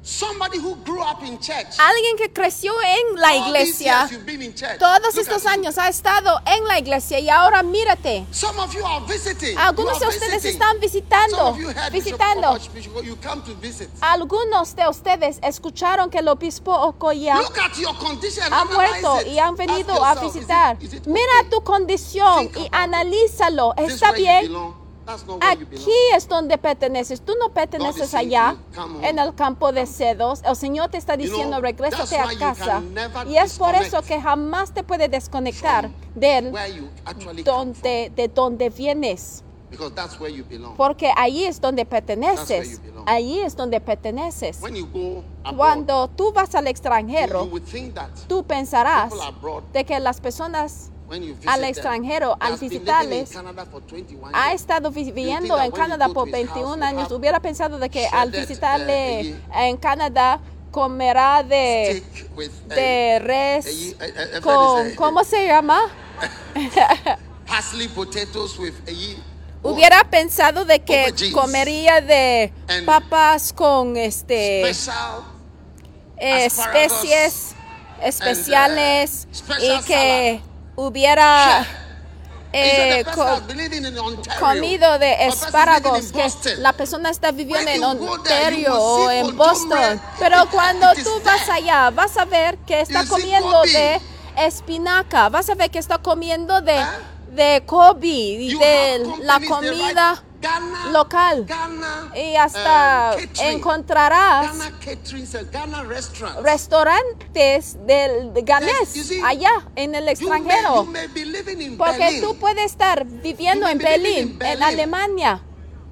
[1.78, 4.08] Alguien que creció en la iglesia,
[4.78, 8.26] todos estos años ha estado en la iglesia y ahora mírate.
[8.30, 9.56] Some of you are visiting.
[9.56, 11.56] Algunos de ustedes están visitando,
[11.90, 12.58] visitando.
[14.00, 17.40] Algunos de ustedes escucharon que el obispo Okoya
[18.50, 20.76] ha muerto y han venido a visitar.
[20.82, 23.74] is it Mira tu condición y analízalo.
[23.76, 24.83] ¿Está bien?
[25.40, 27.20] Aquí es donde perteneces.
[27.20, 28.56] Tú no perteneces allá
[29.02, 30.42] en el campo de cedos.
[30.44, 32.82] El Señor te está diciendo, regrésate a casa.
[33.28, 37.82] Y es por eso que jamás te puedes desconectar de Where you actually come from.
[37.82, 39.44] donde, de donde vienes.
[40.76, 42.80] Porque ahí es donde perteneces.
[43.06, 44.60] Allí es donde perteneces.
[45.56, 47.50] Cuando tú vas al extranjero,
[48.28, 49.12] tú pensarás
[49.72, 50.90] de que las personas
[51.46, 56.46] al extranjero, al visitarles, Canada for 21 ha estado viviendo en Canadá por to his
[56.48, 57.12] house, 21 you años.
[57.12, 60.40] Hubiera pensado de que al shredded, visitarle uh, en Canadá
[60.70, 62.02] comerá de,
[62.36, 62.40] uh,
[62.74, 63.94] de res
[64.42, 65.80] con, eh, ¿cómo se llama?
[67.46, 69.16] parsley potatoes with a ye-
[69.62, 72.52] Hubiera pensado de que comería de
[72.84, 74.62] papas con este
[76.18, 77.54] especies
[78.02, 80.40] especiales uh, special y que
[80.76, 81.66] hubiera
[82.52, 83.24] eh, co-
[84.38, 86.22] comido de espárragos que
[86.58, 90.00] la persona está viviendo en Ontario o en Boston.
[90.18, 94.00] Pero cuando tú vas allá, vas a ver que está comiendo de
[94.36, 96.84] espinaca, vas a ver que está comiendo de,
[97.32, 100.22] de Kobe de la comida?
[100.44, 101.44] Ghana, local.
[101.46, 103.56] Ghana, y hasta catering.
[103.56, 104.52] encontrarás
[105.50, 105.84] Ghana
[106.42, 110.84] restaurantes del de ganés see, allá en el You may, extranjero.
[110.84, 112.20] you may Porque Berlin.
[112.22, 114.62] tú puedes estar viviendo en Berlín, en.
[114.62, 115.40] Alemania.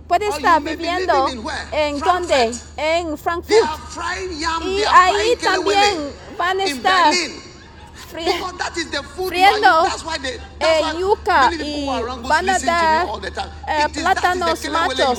[0.07, 1.29] Puedes estar viviendo
[1.73, 2.53] en donde?
[2.77, 3.57] En Frankfurt.
[4.67, 7.52] Y ahí también van a estar Berlin.
[9.29, 11.87] Friendo used- that's why they- that's eh, yuca y
[12.29, 13.07] van a dar
[13.69, 15.19] eh, plátanos machos.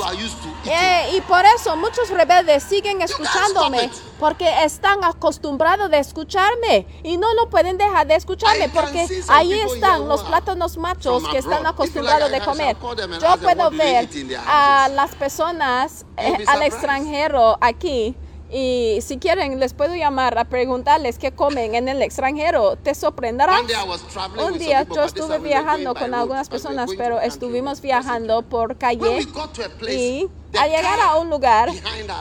[0.66, 3.90] Eh, y por eso muchos rebeldes siguen escuchándome
[4.20, 10.08] porque están acostumbrados de escucharme y no lo pueden dejar de escucharme porque ahí están
[10.08, 12.76] los plátanos machos que están acostumbrados de comer.
[13.20, 14.10] Yo puedo ver
[14.48, 18.16] a las personas eh, al extranjero aquí
[18.54, 22.76] y si quieren les puedo llamar a preguntarles qué comen en el extranjero.
[22.76, 29.00] Te traveling Un día yo estuve viajando con algunas personas, pero estuvimos viajando por calle
[29.18, 31.70] we got to a place, y al llegar a un lugar,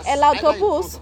[0.07, 0.99] el autobús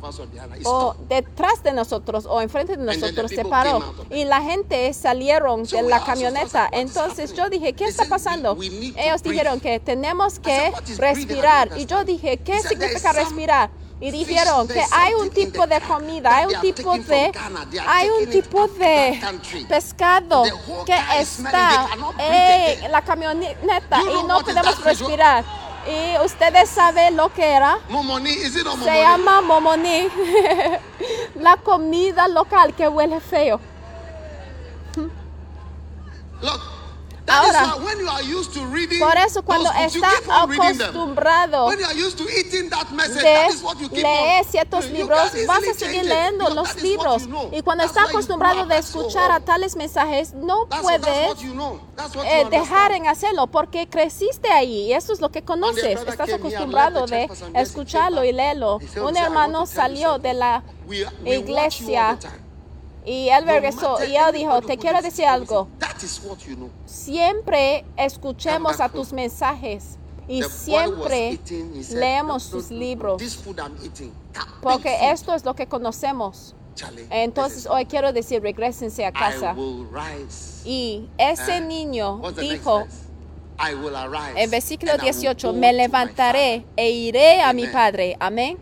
[0.64, 5.82] o detrás de nosotros o enfrente de nosotros se paró y la gente salieron de
[5.82, 6.68] la camioneta.
[6.72, 8.54] Entonces yo dije, ¿qué está pasando?
[8.54, 11.70] "We- we need to Ellos breathe." dijeron que tenemos que respirar.
[11.76, 13.70] Y yo dije, ¿qué He said, "There is significa respirar?
[14.00, 17.32] Y dijeron que hay un tipo de comida, hay un tipo de,
[17.86, 19.20] hay un tipo de
[19.68, 20.44] pescado
[20.86, 21.86] que está
[22.18, 25.44] en la camioneta y no podemos respirar.
[25.86, 27.78] Y ustedes saben lo que era.
[27.88, 29.00] Momoni, Se momoni?
[29.00, 30.08] llama momoní.
[31.36, 33.60] la comida local que huele feo.
[37.26, 37.74] Ahora,
[38.98, 40.10] Por eso cuando está
[40.42, 43.36] acostumbrado de
[43.92, 47.22] leer ciertos libros, vas a seguir leyendo los libros.
[47.52, 51.46] Y cuando está acostumbrado de escuchar a tales mensajes, no puedes
[52.24, 56.00] eh, dejar en hacerlo porque creciste ahí y eso es lo que conoces.
[56.00, 58.76] Estás acostumbrado de escucharlo y leerlo.
[58.76, 60.62] Un "Sir, I hermano salió de la
[61.24, 62.18] iglesia.
[63.04, 65.68] Y él regresó y él dijo, te quiero decir algo.
[66.86, 69.98] Siempre escuchemos a tus mensajes
[70.28, 71.40] y siempre
[71.90, 73.22] leemos "No, no, sus no, libros
[74.62, 76.54] porque esto es lo que conocemos.
[77.10, 79.54] Entonces hoy quiero decir, regresense a casa.
[80.64, 82.86] Y ese Eh, niño dijo,
[84.36, 87.66] en versículo and I will 18, go me levantaré e iré a mi.
[87.66, 88.16] Padre.
[88.18, 88.56] Amén.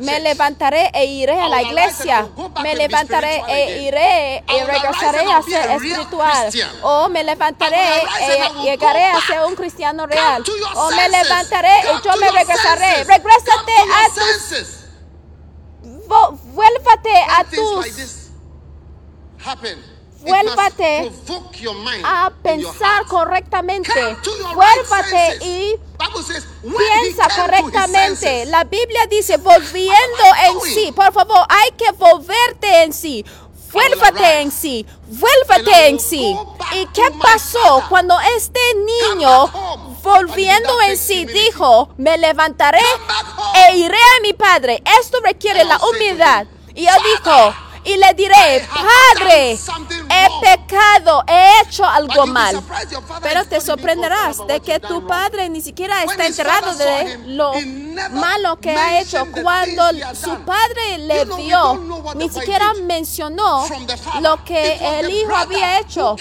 [0.00, 2.28] Me levantaré e iré a la iglesia.
[2.62, 6.50] Me levantaré e iré y will regresaré a ser espiritual.
[6.82, 10.44] O me levantaré e llegaré a ser un cristiano real.
[10.76, 13.04] O me levantaré y Come yo me regresaré.
[13.04, 14.82] Regrésate a tus,
[16.52, 18.32] vuélvate a tus,
[20.22, 21.12] Vuélvate
[22.04, 24.16] a pensar correctamente.
[24.54, 25.78] Vuélvate y
[26.62, 28.46] piensa correctamente.
[28.46, 30.92] La Biblia dice, volviendo en sí.
[30.92, 33.24] Por favor, hay que volverte en sí.
[33.72, 36.36] Vuélvate en sí, vuélvate en sí.
[36.72, 39.46] ¿Y qué pasó cuando este niño,
[40.02, 42.82] volviendo en sí, dijo, me levantaré
[43.54, 44.82] e iré a mi padre?
[45.00, 46.46] Esto requiere la humildad.
[46.74, 47.54] Y él dijo,
[47.84, 52.62] y le diré, Padre, he pecado, he hecho algo mal.
[53.22, 57.52] Pero te sorprenderás de que tu padre ni siquiera está enterado de lo
[58.12, 59.26] malo que ha hecho.
[59.42, 59.82] Cuando
[60.14, 61.74] su padre le vio,
[62.14, 63.66] ni siquiera mencionó
[64.20, 66.16] lo que el hijo había hecho.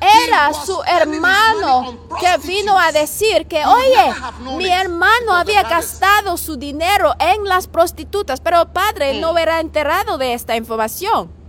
[0.00, 4.14] Era su hermano que vino a decir que, oye,
[4.56, 10.16] mi hermano había gastado su dinero en las prostitutas, pero el padre no era enterado
[10.16, 10.75] de esta información.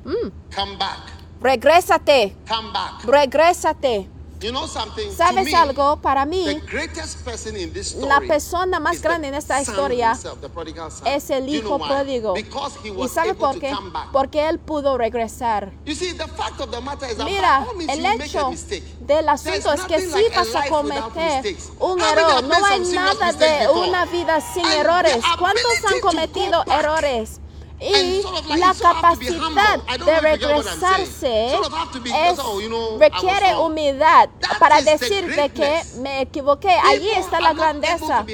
[0.05, 0.31] Mm.
[0.55, 0.99] Come back.
[1.41, 3.03] Regrésate, Come back.
[3.03, 4.09] regrésate.
[4.39, 5.09] You know something?
[5.11, 5.97] ¿Sabes me, algo?
[5.97, 10.37] Para mí, greatest person in this story la persona más grande en esta historia himself,
[11.05, 12.35] es el You know hijo pródigo.
[12.37, 13.75] ¿Y sabe por qué?
[14.11, 15.71] Porque él pudo regresar.
[15.85, 18.83] You see, the fact of the matter is that Mira, el hecho mistake.
[18.99, 22.43] del asunto es que nothing sí like a vas a cometer un error.
[22.43, 25.17] No hay nada de una vida sin errores.
[25.39, 27.39] ¿Cuántos han cometido errores?
[27.79, 28.23] Y
[28.57, 31.59] la capacidad de regresarse es,
[32.97, 36.71] requiere humildad para decir de que me equivoqué.
[36.71, 38.25] Allí está la grandeza.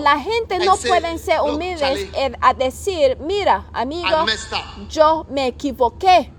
[0.00, 2.08] La gente no say, pueden ser "Look, humildes
[2.40, 6.30] a decir, mira, amigo, I messed up." yo me equivoqué.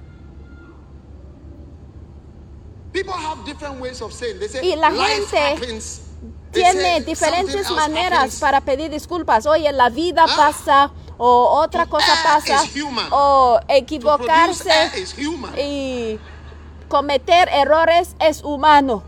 [2.93, 4.39] People have different ways of saying.
[4.39, 6.04] They say, Y la gente
[6.55, 9.45] Tiene "Something diferentes maneras happens." para pedir disculpas.
[9.45, 10.35] Oye, la vida Ah.
[10.35, 12.61] pasa o otra cosa pasa
[13.11, 14.91] o equivocarse
[15.57, 16.19] y
[16.89, 19.03] cometer errores es humano.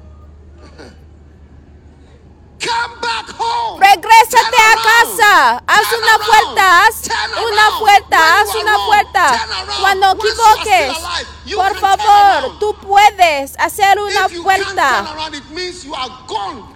[2.59, 3.79] Come back home.
[3.79, 7.01] Regrésate a casa, haz una puerta, haz
[7.51, 9.47] una puerta, haz una puerta.
[9.79, 10.97] Cuando equivoques,
[11.55, 15.15] por favor, tú puedes hacer una puerta.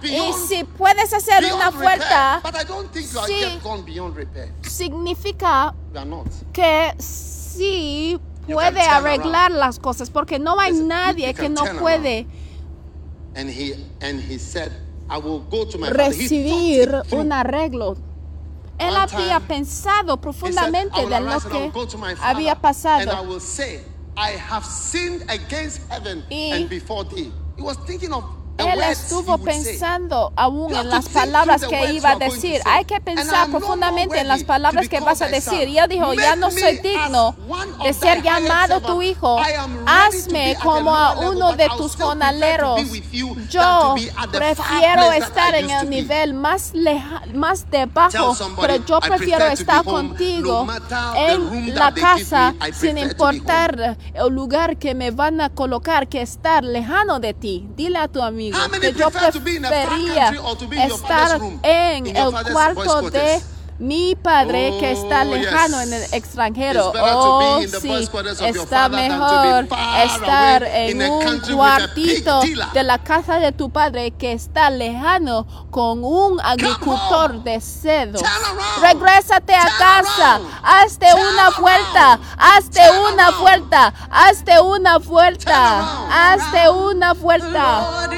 [0.02, 2.40] Y si puedes hacer una puerta,
[3.26, 3.60] sí.
[4.62, 5.74] significa
[6.52, 12.26] que sí puede arreglar las cosas, porque no hay nadie que no puede
[15.90, 17.96] Recibir un arreglo.
[18.78, 21.72] Él había pensado profundamente "I will de lo que
[22.20, 23.22] había pasado.
[23.28, 23.84] will say,
[24.16, 26.66] I have sinned against heaven Y
[28.58, 32.60] Él estuvo pensando aún en las palabras que iba a decir.
[32.62, 32.72] say.
[32.72, 35.68] Hay que pensar profundamente en las palabras que vas a decir.
[35.68, 37.34] Y él dijo, ya no soy digno
[37.82, 39.38] de ser llamado tu hijo.
[39.86, 42.80] Hazme como a uno de tus jornaleros.
[43.50, 43.94] Yo
[44.30, 50.66] prefiero estar en el nivel más, leja, más debajo, pero yo "I prefiero estar contigo
[51.16, 57.20] en la casa sin importar el lugar que me van a colocar que estar lejano
[57.20, 57.68] de ti.
[57.76, 60.14] Dile a tu amigo How many que yo prefer to be in a far prefería
[60.14, 63.40] country or to be in your estar en el cuarto de?
[63.82, 66.92] Mi padre que está Oh, lejano en el extranjero.
[66.94, 68.08] Oh, sí,
[68.40, 69.66] está mejor
[70.04, 72.40] estar en un cuartito
[72.72, 78.22] de la casa de tu padre que está lejano con un agricultor de around.
[78.80, 82.80] Regrésate a casa, hazte una vuelta, hazte
[83.12, 88.08] una vuelta, hazte una vuelta, hazte una vuelta.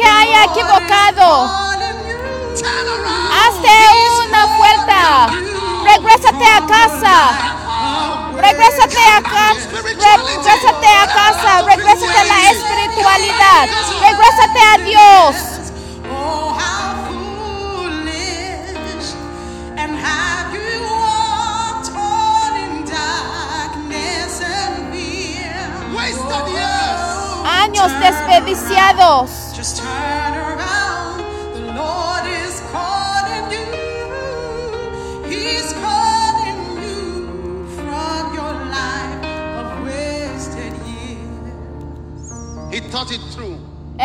[0.00, 1.44] Que haya equivocado.
[3.40, 3.76] Hazte
[4.26, 5.28] una vuelta.
[5.84, 7.16] Regrésate a casa.
[8.34, 9.68] Regrésate a casa.
[9.72, 11.62] Regrésate a casa.
[11.62, 13.68] Regrésate a la espiritualidad.
[14.00, 15.36] Regrésate a Dios.
[16.10, 16.90] Oh, how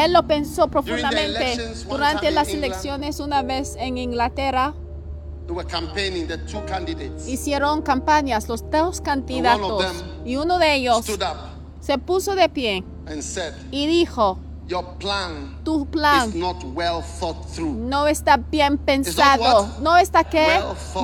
[0.06, 1.58] Él lo pensó profundamente
[1.89, 4.76] durante las elecciones una vez en Inglaterra.
[5.47, 7.28] They were campaigning the two candidates.
[7.28, 11.06] Hicieron campañas los dos candidatos y uno de ellos
[11.80, 14.38] se puso de pie and said, y dijo,
[14.68, 16.32] Your plan tu plan
[17.89, 19.68] no está bien pensado.
[19.82, 20.45] No está qué?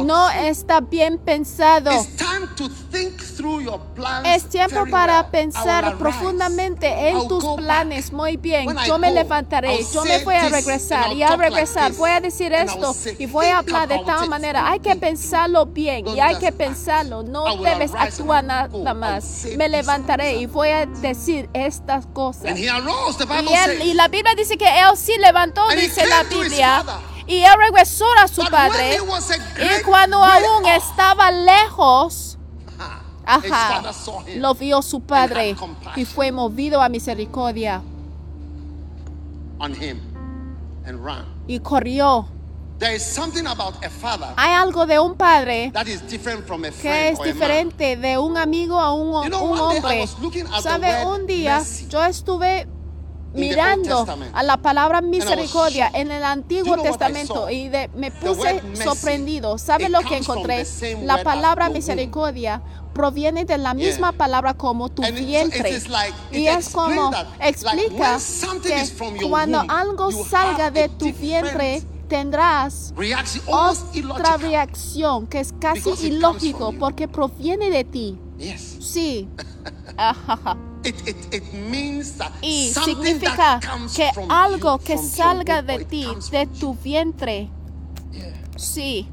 [0.06, 1.92] No está bien pensado.
[1.92, 4.28] It's time to think through your plans.
[4.28, 8.14] Es tiempo para pensar profundamente en tus planes.
[8.14, 12.20] Muy bien, yo me levantaré, yo me voy a regresar y al regresar voy a
[12.22, 14.70] decir esto y voy a hablar de tal manera.
[14.70, 17.24] Hay que pensarlo bien y hay que pensarlo.
[17.24, 19.46] No debes actuar nada más.
[19.58, 22.44] Me levantaré y voy a decir estas cosas.
[22.58, 26.84] Y, él- y la Biblia dice que él sí levantó, And dice la Biblia.
[27.28, 28.98] Y él regresó a su But padre.
[28.98, 32.38] Y cuando aún off, estaba lejos,
[33.26, 33.84] ajá,
[34.36, 35.56] lo vio su padre
[35.96, 37.82] y fue movido a misericordia
[39.60, 40.00] on him
[40.86, 41.26] and ran.
[41.48, 42.28] y corrió.
[42.80, 46.66] There is something about a father Hay algo de un padre that is different from
[46.66, 50.08] a que es diferente de un amigo a un, You know, un hombre.
[50.64, 51.06] ¿Sabe?
[51.06, 52.68] Un día yo estuve
[53.34, 59.58] mirando a la palabra misericordia en el Antiguo Testamento y de- me puse sorprendido.
[59.58, 60.66] ¿Sabe lo que encontré?
[61.06, 62.62] La palabra misericordia
[62.94, 65.70] proviene de la misma palabra como tu vientre.
[66.32, 67.10] y es como
[67.40, 68.20] explica
[68.70, 68.74] que
[69.30, 72.94] cuando algo salga de tu vientre tendrás
[73.48, 78.20] otra reacción que es casi ilógico porque proviene de ti.
[78.82, 79.30] Sí.
[80.84, 84.98] It, it, it means that Y something significa that comes que from algo you, que
[84.98, 87.50] from salga de ti, de tu vientre.
[88.12, 88.34] Yeah.
[88.58, 89.08] Sí.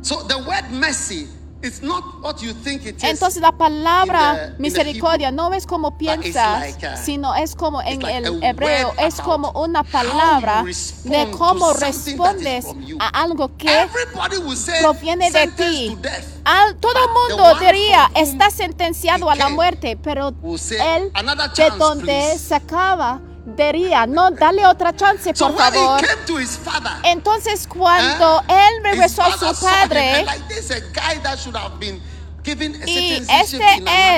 [0.00, 1.28] So the word mercy
[1.62, 3.04] is not what you think it is.
[3.04, 8.42] Entonces la palabra misericordia no es como piensas, like, uh, sino es como en el
[8.42, 10.62] a hebreo, es como una palabra
[11.04, 12.66] de cómo something that is respondes
[13.00, 13.88] a algo que
[14.80, 15.98] proviene de ti.
[16.44, 22.04] Al, todo el mundo diría, está sentenciado a la muerte, pero él "Another de donde
[22.04, 22.54] please."
[23.56, 26.00] Diría, no, dale otra chance, por favor.
[26.02, 30.24] he came to his father, Entonces cuando eh, él regresó a su padre,
[32.86, 33.58] Y este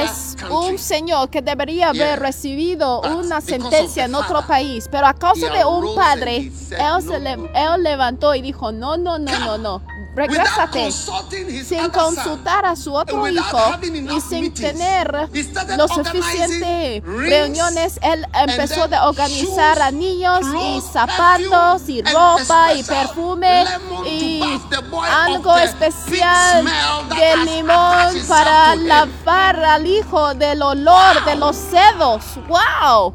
[0.03, 5.49] es un señor que debería haber recibido una sentencia en otro país, pero a causa
[5.51, 9.37] de un padre, él, se "No, le- no." él levantó y dijo, no, no, no,
[9.41, 9.83] no, no,
[10.21, 10.91] regrésate.
[10.93, 13.59] Sin consultar a su otro hijo
[14.17, 15.29] y sin tener
[15.77, 23.65] lo suficiente reuniones, él empezó de organizar a niños y zapatos y ropa y perfume
[24.07, 24.43] y
[25.11, 26.65] algo especial
[27.09, 32.25] de limón para lavar al hijo del olor de los sedos.
[32.49, 33.15] ¡Wow!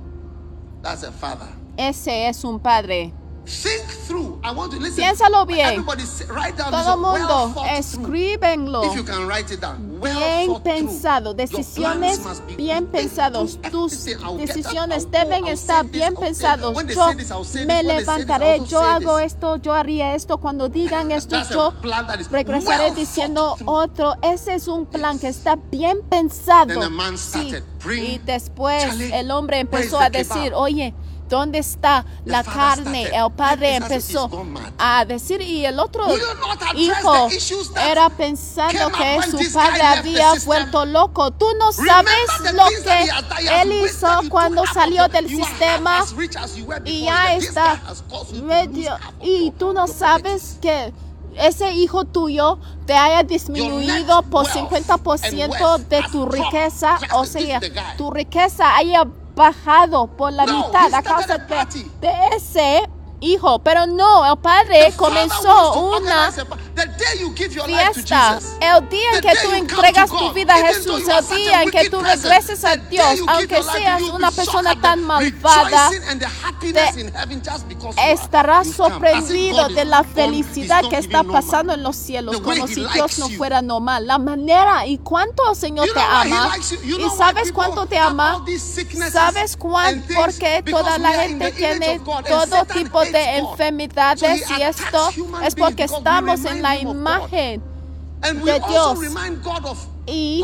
[0.81, 1.47] That's a father.
[1.77, 3.13] Ese es un padre.
[3.45, 4.39] Think through.
[4.43, 5.03] I want to listen.
[5.03, 5.85] Piénsalo bien.
[5.85, 6.97] Write down Todo.
[6.97, 7.65] Well mundo, through.
[7.77, 8.83] escríbenlo.
[8.85, 9.99] If you can write it down.
[9.99, 12.19] Well Bien pensado, decisiones
[12.57, 13.59] bien pensados.
[13.71, 14.03] Tus
[14.37, 16.75] decisiones deben estar bien pensados.
[16.87, 20.37] Yo me levantaré, yo hago esto, yo haría esto.
[20.37, 21.73] Cuando digan esto, yo
[22.31, 24.15] regresaré well diciendo otro.
[24.21, 26.67] Ese es un plan que está bien pensado.
[26.67, 27.29] Then the man Sí.
[27.29, 30.93] started, "Bring- Y después el hombre empezó a decir, kebab?" oye,
[31.29, 33.03] ¿dónde está la carne?
[33.13, 36.05] El padre "This has- empezó he's gone mad." a decir y el otro
[36.75, 37.27] hijo
[37.87, 41.31] era pensando que su padre había vuelto loco.
[41.31, 46.05] Tú no sabes lo que él hizo cuando salió del sistema
[46.85, 47.81] y ya está
[48.43, 50.93] medio y tú no sabes que
[51.37, 57.59] ese hijo tuyo te haya disminuido por wealth 50% and de tu riqueza, o sea,
[57.97, 59.05] tu riqueza haya
[59.35, 61.65] bajado por la No, mitad a causa de,
[61.99, 66.31] de ese hijo, pero no, el padre comenzó una
[66.75, 68.39] fiesta.
[68.59, 72.01] El día en que tú entregas tu vida a Jesús, el día en que tú
[72.01, 75.89] regreses a Dios, aunque seas una persona tan malvada,
[76.59, 83.19] te estarás sorprendido de la felicidad que está pasando en los cielos, como si Dios
[83.19, 84.07] no fuera normal.
[84.07, 86.51] La manera y cuánto el Señor te ama.
[86.83, 88.43] ¿Y sabes cuánto te ama?
[89.11, 90.19] ¿Sabes cuán, and things?
[90.19, 95.09] por qué Because toda la gente tiene todo tipo de enfermedades y esto
[95.43, 97.61] es porque estamos en la imagen
[98.21, 98.99] And we de also Dios.
[98.99, 100.43] remind God of Y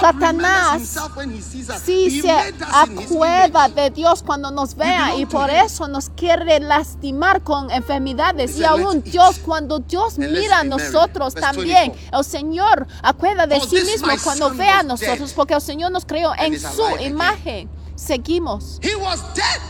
[0.00, 1.80] Satanás remembers himself when he sees us.
[1.84, 7.70] sí se acuerda de Dios cuando nos vea y por eso nos quiere lastimar con
[7.70, 8.56] enfermedades.
[8.58, 12.18] Y aún "Let's Dios, cuando Dios mira a be merry." nosotros también, 24.
[12.18, 16.04] el Señor acuerda de sí mismo cuando son ve a nosotros, porque el Señor nos
[16.04, 17.68] creó en su imagen.
[17.94, 18.78] Seguimos.
[18.82, 19.60] He was dead.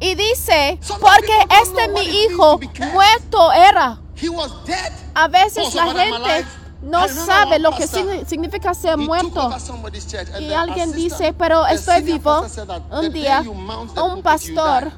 [0.00, 2.58] Y dice, porque este mi hijo
[2.92, 4.00] muerto era.
[4.20, 4.92] He was dead.
[5.14, 6.46] A veces la gente
[6.82, 7.86] no sabe lo que
[8.26, 9.50] significa ser muerto.
[10.40, 12.44] Y alguien dice, pero estoy vivo.
[12.90, 13.44] Un día,
[13.96, 14.92] un pastor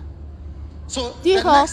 [1.23, 1.67] dijo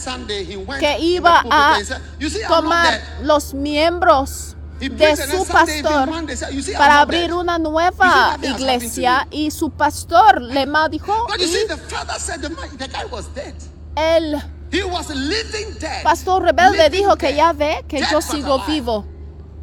[0.79, 5.15] que iba a and he said, "You see, I'm not tomar dead." los miembros de
[5.17, 9.71] su pastor Monday, said, "You see, I'm para abrir dead." una nueva iglesia y su
[9.71, 11.39] pastor le maldijo But
[16.03, 19.05] pastor rebelde dijo que ya ve que yo sigo vivo.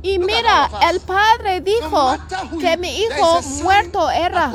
[0.02, 2.16] Y mira, el padre dijo
[2.60, 4.52] que mi hijo muerto era.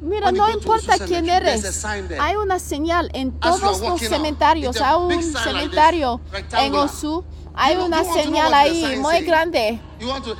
[0.00, 1.84] Mira, no importa quién eres.
[2.20, 4.80] Hay una señal en todos los cementerios.
[4.80, 6.20] Hay un cementerio
[6.52, 6.74] en.
[6.74, 7.24] Osu.
[7.54, 9.80] Hay una señal ahí muy grande.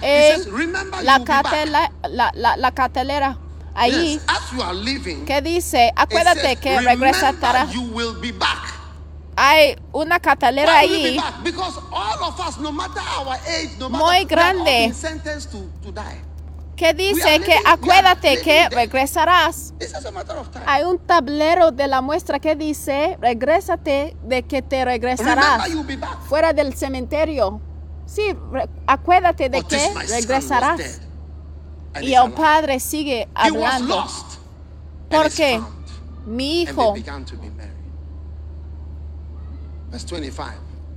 [0.01, 3.39] En remember la, catela- la, la, la cartelera.
[3.75, 4.75] Ahí Yes, as you are
[9.31, 9.31] living, que dice, it acuérdate says, que regresará.
[9.31, 9.71] remember you will be back.
[9.77, 11.43] Hay una cartelera Why will you be ahí back?
[11.45, 14.87] Because all of us, no matter our age, no matter Muy we have all grande.
[14.87, 15.93] been sentenced to, to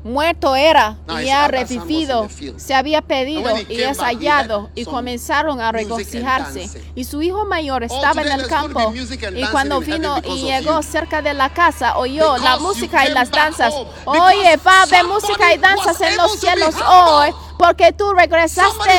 [0.03, 2.27] Muerto era y ha revivido.
[2.57, 4.69] Se había pedido y es hallado.
[4.75, 6.69] Y comenzaron a regocijarse.
[6.93, 8.93] Y su hijo mayor estaba en el campo.
[9.35, 13.73] Y cuando vino y llegó cerca de la casa, oyó la música y las danzas.
[14.05, 18.91] Oye, va a música y danzas en los cielos hoy porque tú regresaste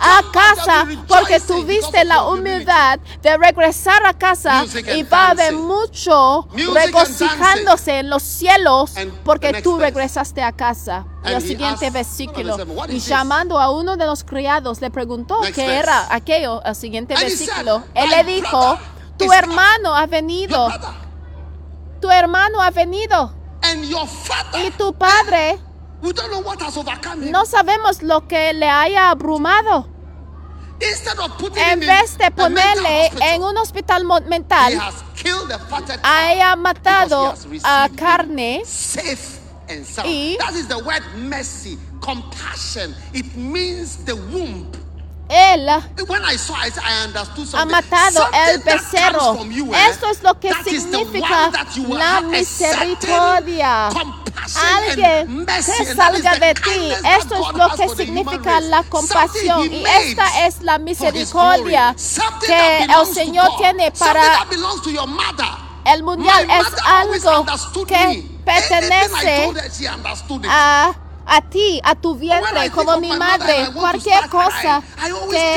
[0.00, 6.48] a casa, porque tuviste la humildad de regresar a casa y va a haber mucho
[6.74, 8.92] regocijándose en los cielos
[9.24, 11.06] porque tú regresaste a casa.
[11.24, 12.56] Y el siguiente versículo.
[12.88, 17.82] Y llamando a uno de los criados le preguntó qué era aquello, el siguiente versículo.
[17.94, 18.78] Él le dijo,
[19.18, 20.68] tu hermano ha venido.
[22.00, 23.34] Tu hermano ha venido.
[24.64, 25.58] Y tu padre
[27.30, 29.88] no sabemos lo que le haya abrumado.
[31.56, 34.78] En vez de ponerle en un hospital mental,
[36.02, 38.62] haya matado a carne
[40.04, 40.38] y
[45.28, 49.38] él ha matado el becerro.
[49.90, 51.50] Esto es lo que significa
[51.88, 53.88] la misericordia.
[54.76, 55.62] Alguien que
[55.94, 56.92] salga de ti.
[57.18, 59.72] Esto es lo que significa la compasión.
[59.72, 61.96] Y esta es la misericordia
[62.40, 64.46] que el Señor tiene para
[65.86, 66.48] el mundial.
[66.50, 67.46] Es algo
[67.86, 69.52] que pertenece
[70.48, 70.94] a
[71.26, 74.82] a ti, a tu vientre, como mi madre, cualquier cosa
[75.30, 75.52] que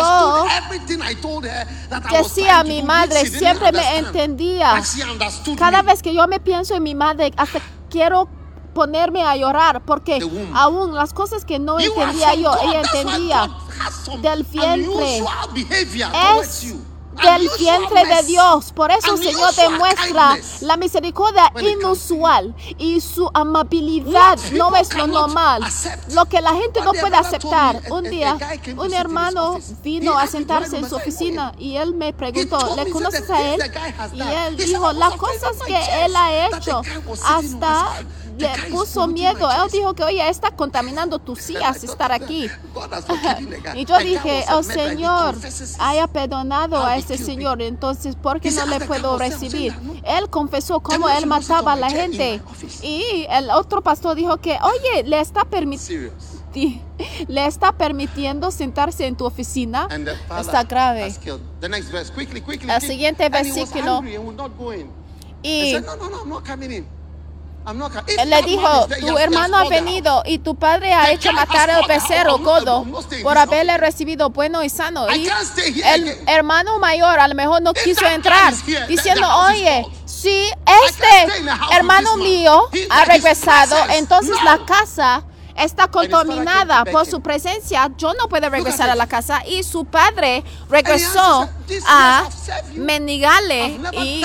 [0.00, 0.46] yo
[2.10, 4.82] decía a mi madre, siempre me entendía.
[5.58, 7.60] Cada vez que yo me pienso en mi madre, hasta
[7.90, 8.28] quiero
[8.74, 10.18] ponerme a llorar porque
[10.54, 13.50] aún las cosas que no entendía yo, ella entendía
[14.20, 15.24] del vientre.
[16.42, 16.66] Es
[17.22, 18.72] del vientre de Dios.
[18.72, 25.62] Por eso, Señor, te muestra la misericordia inusual y su amabilidad no es lo normal.
[26.12, 27.82] Lo que la gente no puede aceptar.
[27.90, 28.36] Un día,
[28.76, 33.42] un hermano vino a sentarse en su oficina y él me preguntó, ¿le conoces a
[33.42, 33.60] él?
[34.14, 36.82] Y él dijo, las cosas que él ha hecho
[37.24, 38.02] hasta
[38.38, 39.50] le puso miedo.
[39.50, 39.54] ¿eh?
[39.64, 42.48] Él dijo que, oye, está contaminando tus sillas estar aquí.
[43.74, 45.36] y yo dije, oh Señor,
[45.78, 49.74] haya perdonado a este Señor, entonces, ¿por qué no le puedo recibir?
[50.04, 52.40] Él confesó cómo él mataba a la gente.
[52.82, 56.12] Y el otro pastor dijo que, oye, le está permitiendo
[57.28, 59.88] le está permitiendo sentarse en tu oficina,
[60.38, 61.06] está grave.
[61.06, 64.02] El siguiente versículo.
[65.42, 65.76] Y
[68.18, 72.38] él Le dijo, tu hermano ha venido y tu padre ha hecho matar al pecero
[72.42, 72.84] codo
[73.22, 75.06] por haberle recibido bueno y sano.
[75.14, 75.28] Y
[75.82, 78.54] el hermano mayor a lo mejor no quiso entrar
[78.88, 80.48] diciendo, oye, si
[80.84, 81.42] este
[81.72, 85.24] hermano mío ha regresado, entonces la casa
[85.56, 89.42] está contaminada por su presencia, yo no puedo regresar a la casa.
[89.46, 91.48] Y su padre regresó
[91.86, 92.28] a
[92.74, 94.24] mendigarle y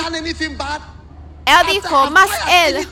[1.44, 2.30] él dijo, más
[2.66, 2.88] él,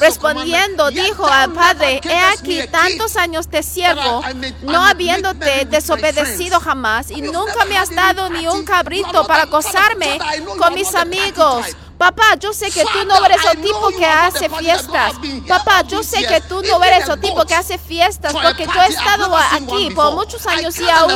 [0.00, 4.22] respondiendo, dijo al Padre, he aquí tantos años te siervo,
[4.62, 10.18] no habiéndote desobedecido jamás, y nunca me has dado ni un cabrito para gozarme
[10.58, 11.66] con mis amigos.
[11.98, 15.14] Papá, yo sé que tú no eres el tipo que hace fiestas.
[15.48, 18.88] Papá, yo sé que tú no eres el tipo que hace fiestas porque yo he
[18.88, 21.12] estado aquí por muchos años y aún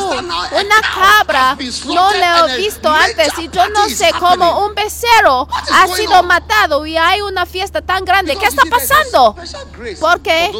[0.52, 1.56] una cabra
[1.86, 6.86] no la he visto antes y yo no sé cómo un becerro ha sido matado
[6.86, 8.36] y hay una fiesta tan grande.
[8.36, 9.36] ¿Qué está pasando?
[10.00, 10.50] Porque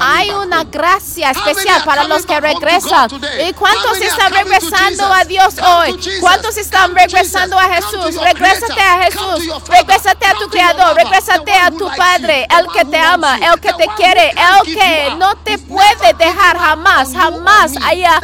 [0.00, 3.08] hay una gracia especial para los que regresan.
[3.48, 5.98] ¿Y cuántos están regresando a Dios hoy?
[6.20, 8.16] ¿Cuántos están regresando a Jesús?
[8.20, 9.67] Regrésate a Jesús.
[9.68, 13.86] Regrésate a tu Creador, regrésate a tu Padre, el que te ama, el que te
[13.96, 18.20] quiere, el que no te puede dejar jamás, jamás haya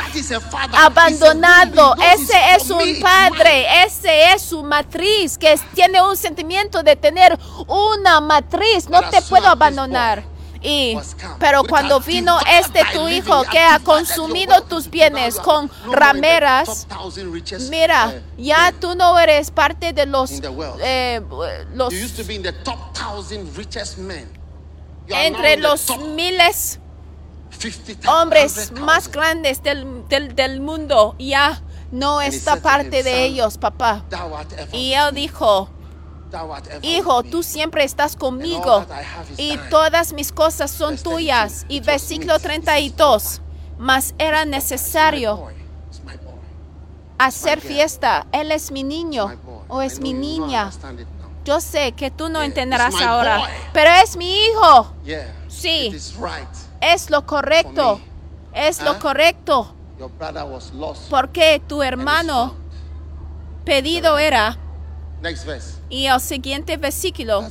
[0.73, 1.95] abandonado.
[2.15, 8.21] Ese es un Padre, ese es su matriz, que tiene un sentimiento de tener una
[8.21, 10.34] matriz, no te puedo abandonar.
[10.67, 10.97] Y,
[11.39, 16.87] pero cuando vino este tu hijo que ha consumido tus bienes con rameras,
[17.69, 20.31] mira, ya tú no eres parte de los...
[20.81, 21.21] Eh,
[21.75, 21.93] los
[25.09, 26.81] entre los miles
[28.07, 31.63] hombres más grandes del, del, del mundo, ya
[31.93, 34.03] no está parte de ellos, papá.
[34.73, 35.69] Y él dijo,
[36.83, 38.85] Hijo, tú siempre estás conmigo
[39.37, 41.65] y todas mis cosas son tuyas.
[41.69, 43.41] Y versículo 32,
[43.79, 45.49] mas era necesario
[47.19, 48.27] hacer fiesta.
[48.33, 49.33] Él es mi niño
[49.69, 50.71] o es mi niña.
[51.45, 54.93] Yo sé que tú no entenderás ahora, pero es mi hijo.
[55.49, 55.95] Sí,
[56.81, 58.01] es lo correcto.
[58.53, 59.75] Es lo correcto.
[61.11, 62.55] Porque tu hermano
[63.65, 64.59] pedido era.
[65.95, 67.49] Y el siguiente versículo.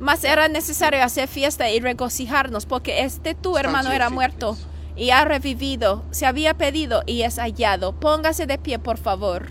[0.00, 4.56] Mas era necesario hacer fiesta y regocijarnos porque este tu hermano era muerto
[4.96, 6.02] y ha revivido.
[6.12, 7.92] Se había pedido y es hallado.
[7.92, 9.50] Póngase de pie, por favor.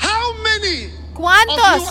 [0.00, 1.82] How many ¿Cuántos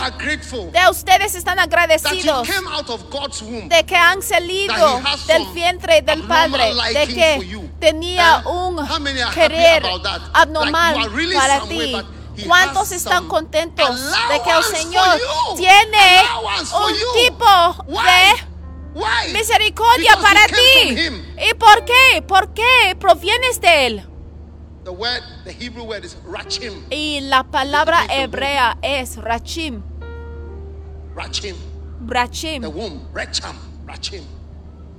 [0.72, 8.44] de ustedes están agradecidos de que han salido del vientre del Padre, de que tenía
[8.46, 8.86] un
[9.34, 9.84] querer
[10.34, 11.96] abnormal para ti.
[12.48, 15.20] ¿Cuántos están contentos de que el Señor
[15.56, 16.24] tiene
[16.56, 21.10] un tipo de misericordia para ti?
[21.50, 22.22] ¿Y por qué?
[22.28, 24.13] ¿Por qué provienes de él?
[24.84, 26.84] The word, the Hebrew word is rachim.
[26.92, 28.10] Y la palabra womb.
[28.10, 29.82] hebrea es rachim,
[31.16, 31.56] Rachim.
[32.06, 33.08] The rachim, womb.
[33.14, 33.56] Racham.
[33.86, 34.26] Rachim.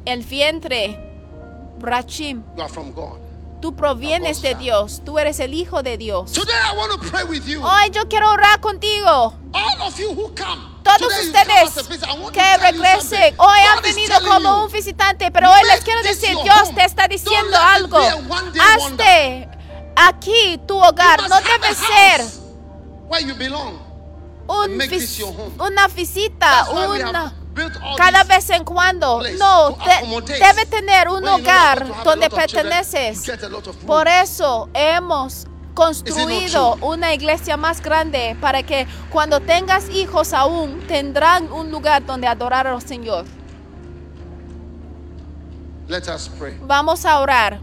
[0.06, 0.98] el vientre,
[1.80, 2.42] rachim.
[2.56, 3.20] You are from God.
[3.60, 6.32] Tú provienes de Dios, tú eres el Hijo de Dios.
[6.32, 7.62] Today I want to pray with you.
[7.62, 9.34] Hoy yo quiero orar contigo.
[9.52, 10.62] All of you who come.
[10.82, 11.88] Todos ustedes
[12.32, 16.84] que regresen, hoy han venido como un visitante, pero hoy les quiero decir, Dios te
[16.84, 17.98] está diciendo algo.
[17.98, 19.53] Hazte
[20.08, 22.40] aquí tu hogar, no debe ser house
[23.08, 23.78] Where you belong.
[24.48, 25.20] un vis-
[25.58, 27.32] una visita, una
[27.96, 29.22] cada vez en cuando.
[29.38, 33.22] No, de- debe tener un hogar donde perteneces.
[33.86, 41.52] Por eso hemos construido una iglesia más grande para que cuando tengas hijos aún tendrán
[41.52, 43.24] un lugar donde adorar al Señor.
[45.88, 46.58] Let us pray.
[46.62, 47.60] Vamos a orar,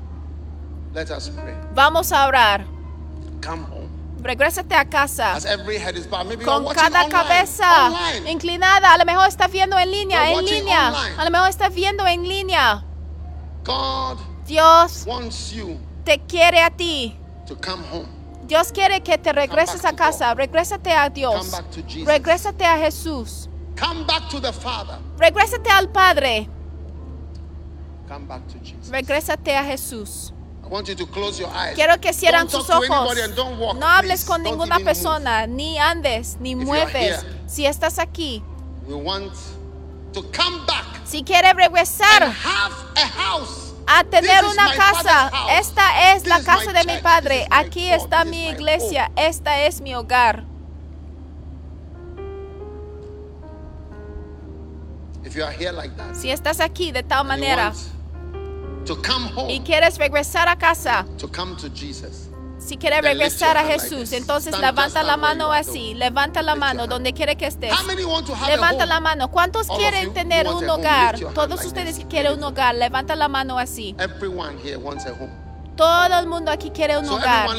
[0.93, 1.55] Let us pray.
[1.73, 2.65] vamos a orar.
[3.45, 3.89] Come home.
[4.23, 6.27] Regrésate a casa As every head is bowed.
[6.27, 7.09] Maybe con cada online.
[7.09, 8.31] cabeza Online.
[8.31, 8.93] inclinada.
[8.93, 10.87] A lo mejor estás viendo en línea, You're en línea.
[10.89, 11.15] online.
[11.17, 12.83] A lo mejor estás viendo en línea.
[13.63, 17.17] God Dios wants you te quiere a ti.
[17.47, 18.07] to come home.
[18.47, 20.33] Dios quiere que te regreses a casa.
[20.35, 21.51] Regrésate a Dios.
[22.05, 23.47] Regrésate a Jesús.
[23.79, 24.97] Come back to the Father.
[25.17, 26.47] Regrésate al Padre.
[28.07, 28.89] Come back to Jesus.
[28.89, 30.33] Regrésate a Jesús.
[31.75, 33.15] Quiero que cierran to ojos.
[33.75, 37.25] No hables con ninguna persona, ni andes, ni mueves.
[37.47, 38.41] Si estás aquí,
[41.05, 42.33] si quieres regresar
[43.87, 47.47] a tener una casa, esta es la casa de mi padre.
[47.49, 49.11] Aquí está mi iglesia.
[49.17, 50.45] Esta es mi hogar.
[56.13, 57.73] Si estás aquí de tal manera
[58.85, 62.29] to come home, y quieres regresar a casa, to come to Jesus.
[62.59, 67.35] si quieres regresar a Jesús, entonces levanta la mano así, levanta la mano donde quiere
[67.35, 67.73] que estés.
[67.73, 69.31] How many want to have a Levanta la mano.
[69.31, 71.19] ¿Cuántos quieren tener un hogar?
[71.33, 73.95] Todos ustedes que quieren un hogar, levanta la mano así.
[75.75, 77.49] Todo el mundo aquí quiere un hogar.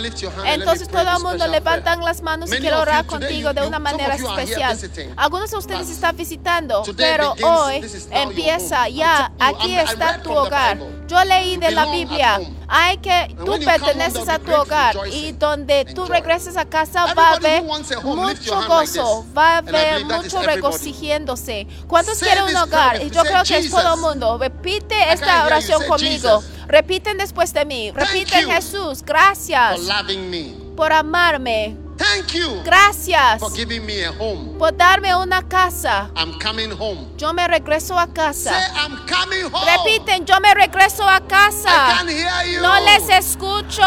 [0.44, 4.78] Entonces todo el mundo levantan las manos y of orar contigo de una manera especial.
[5.16, 9.32] Algunos de ustedes están visitando, pero hoy empieza ya.
[9.38, 10.78] Aquí está tu hogar.
[11.08, 12.40] Yo leí de la Biblia.
[12.68, 17.32] Hay que tú perteneces a tu hogar y donde tú regreses a casa va a
[17.34, 20.46] haber mucho gozo, va a haber mucho everybody.
[20.46, 21.66] regocijiéndose.
[21.86, 23.02] ¿Cuántos quieren un hogar?
[23.02, 24.38] Y yo creo que es todo el mundo.
[24.38, 26.42] Repite esta oración conmigo.
[26.72, 27.90] Repiten después de mí.
[27.92, 28.98] Repiten Jesús.
[29.00, 30.54] For Gracias loving me.
[30.74, 31.76] por amarme.
[31.98, 34.58] Thank you Gracias for giving me a home.
[34.58, 36.10] por darme una casa.
[36.16, 37.06] I'm coming home.
[37.18, 38.72] Yo me regreso a Say, casa.
[38.74, 39.66] I'm coming home.
[39.70, 41.94] Repiten, yo me regreso a I casa.
[41.98, 42.62] can hear you.
[42.62, 43.82] No les escucho.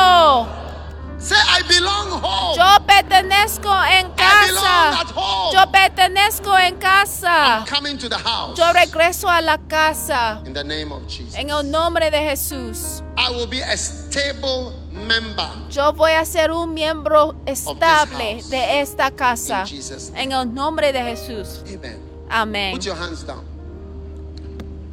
[1.26, 2.56] Say, I belong home.
[2.56, 5.02] Yo pertenezco en I belong casa.
[5.02, 5.54] at home.
[5.56, 7.62] Yo pertenezco en casa.
[7.62, 8.56] I'm coming to the house.
[8.56, 10.44] Yo regreso a la casa.
[10.46, 11.34] In the name of Jesus.
[11.36, 13.02] En el nombre de Jesús.
[13.18, 15.50] I will be a stable member.
[15.72, 19.62] Yo voy a ser un miembro estable de esta casa.
[19.62, 21.64] In Jesus' En el nombre de Jesús.
[21.74, 22.00] Amen.
[22.30, 22.74] Amén.
[22.76, 23.44] Put your hands down.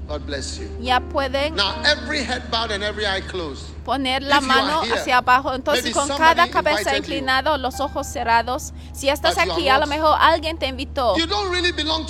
[0.09, 0.67] God bless you.
[0.81, 3.67] Ya pueden Now, every head bowed and every eye closed.
[3.83, 5.55] Poner la mano hacia abajo.
[5.55, 8.73] Entonces, con cada cabeza inclinada, los ojos cerrados.
[8.93, 11.15] Si estás aquí, a lo mejor alguien te invitó.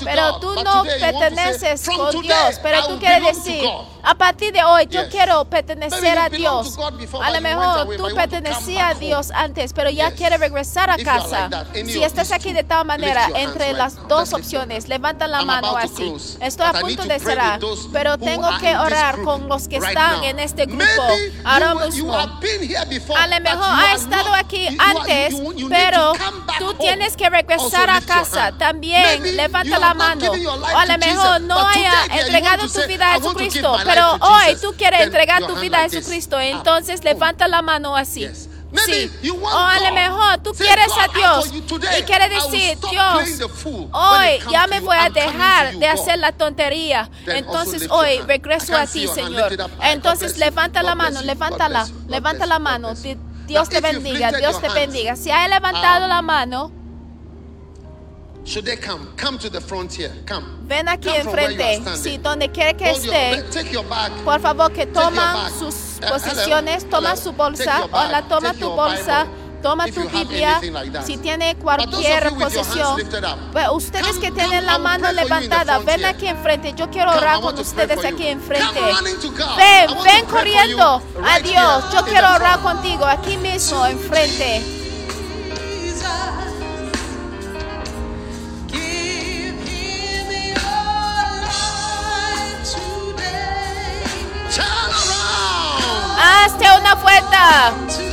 [0.05, 3.69] Pero tú no perteneces con Dios, pero tú quieres decir,
[4.03, 6.79] a partir de hoy yo quiero pertenecer a Dios.
[7.23, 11.49] A lo mejor tú pertenecías a Dios antes, pero ya quieres regresar a casa.
[11.73, 16.15] Si estás aquí de tal manera entre las dos opciones, levanta la mano así.
[16.41, 17.61] Estoy a punto to de cerrar,
[17.93, 21.03] pero tengo que orar con los que están en este grupo
[21.95, 26.13] you, you before, A lo mejor ha estado not- aquí antes, you- pero
[26.59, 28.53] tú tienes que regresar a casa.
[28.59, 30.31] También Maybe levanta la mano.
[30.33, 33.37] O a lo mejor Jesus, no haya today entregado tu say, vida a "I want
[33.39, 36.01] to give Jesucristo, pero hoy Jesus." tú quieres entregar tu vida a.
[36.01, 36.37] Jesucristo.
[36.37, 36.45] Ah.
[36.45, 38.21] Entonces levanta la mano así.
[38.21, 38.49] Yes.
[38.87, 39.11] Sí.
[39.31, 43.51] O a lo mejor tú quieres "God, a Dios y quieres decir, Dios,
[43.93, 47.11] hoy ya me voy a dejar de God." hacer la tontería.
[47.27, 49.07] Entonces hoy regreso a ti.
[49.07, 49.57] Señor.
[49.83, 52.95] Entonces levanta la mano, levántala, levanta la mano.
[53.47, 55.17] Dios te bendiga, Dios te bendiga.
[55.17, 56.73] Si has levantado um, la mano,
[58.45, 59.07] Should they come?
[59.17, 60.13] Come to the front here.
[60.27, 60.45] Come.
[60.67, 61.97] ven aquí enfrente.
[61.97, 64.11] Si donde quiere que your- esté, take your bag.
[64.25, 65.53] por favor que bag.
[65.59, 69.27] sus posiciones, toma su bolsa, hola, toma tu bolsa,
[69.63, 70.61] toma tu Biblia.
[71.05, 73.01] Si tiene cualquier posesión,
[73.53, 76.75] pues ustedes que tienen la mano levantada, ven aquí enfrente.
[76.75, 78.81] Yo quiero orar con ustedes aquí enfrente.
[79.57, 81.25] Ven, ven corriendo you.
[81.25, 81.85] a right Dios.
[81.85, 81.93] here.
[81.95, 84.82] Yo quiero orar contigo aquí mismo enfrente.
[96.25, 98.12] Hazte una puerta.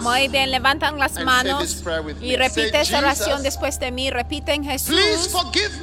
[0.00, 1.82] Muy bien, levantan las manos
[2.20, 4.10] y repite esta oración "Jesus, después de mí.
[4.10, 4.96] Repiten Jesús.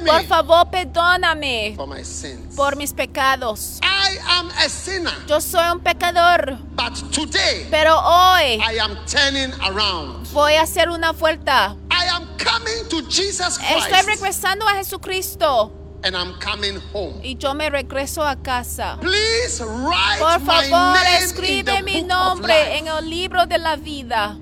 [0.06, 2.54] Por favor, perdóname for my sins.
[2.56, 3.80] por mis pecados.
[3.82, 9.52] I am a sinner, Yo soy un pecador, but today pero hoy I am turning
[9.62, 10.26] around.
[10.32, 11.76] voy a hacer una vuelta.
[11.90, 17.20] I am coming to Jesus Estoy regresando a Jesucristo and I'm coming home.
[17.22, 18.96] y yo me regreso a casa.
[19.00, 23.76] Please write Por my favor, name in escribe mi nombre en el libro de la
[23.76, 24.38] vida.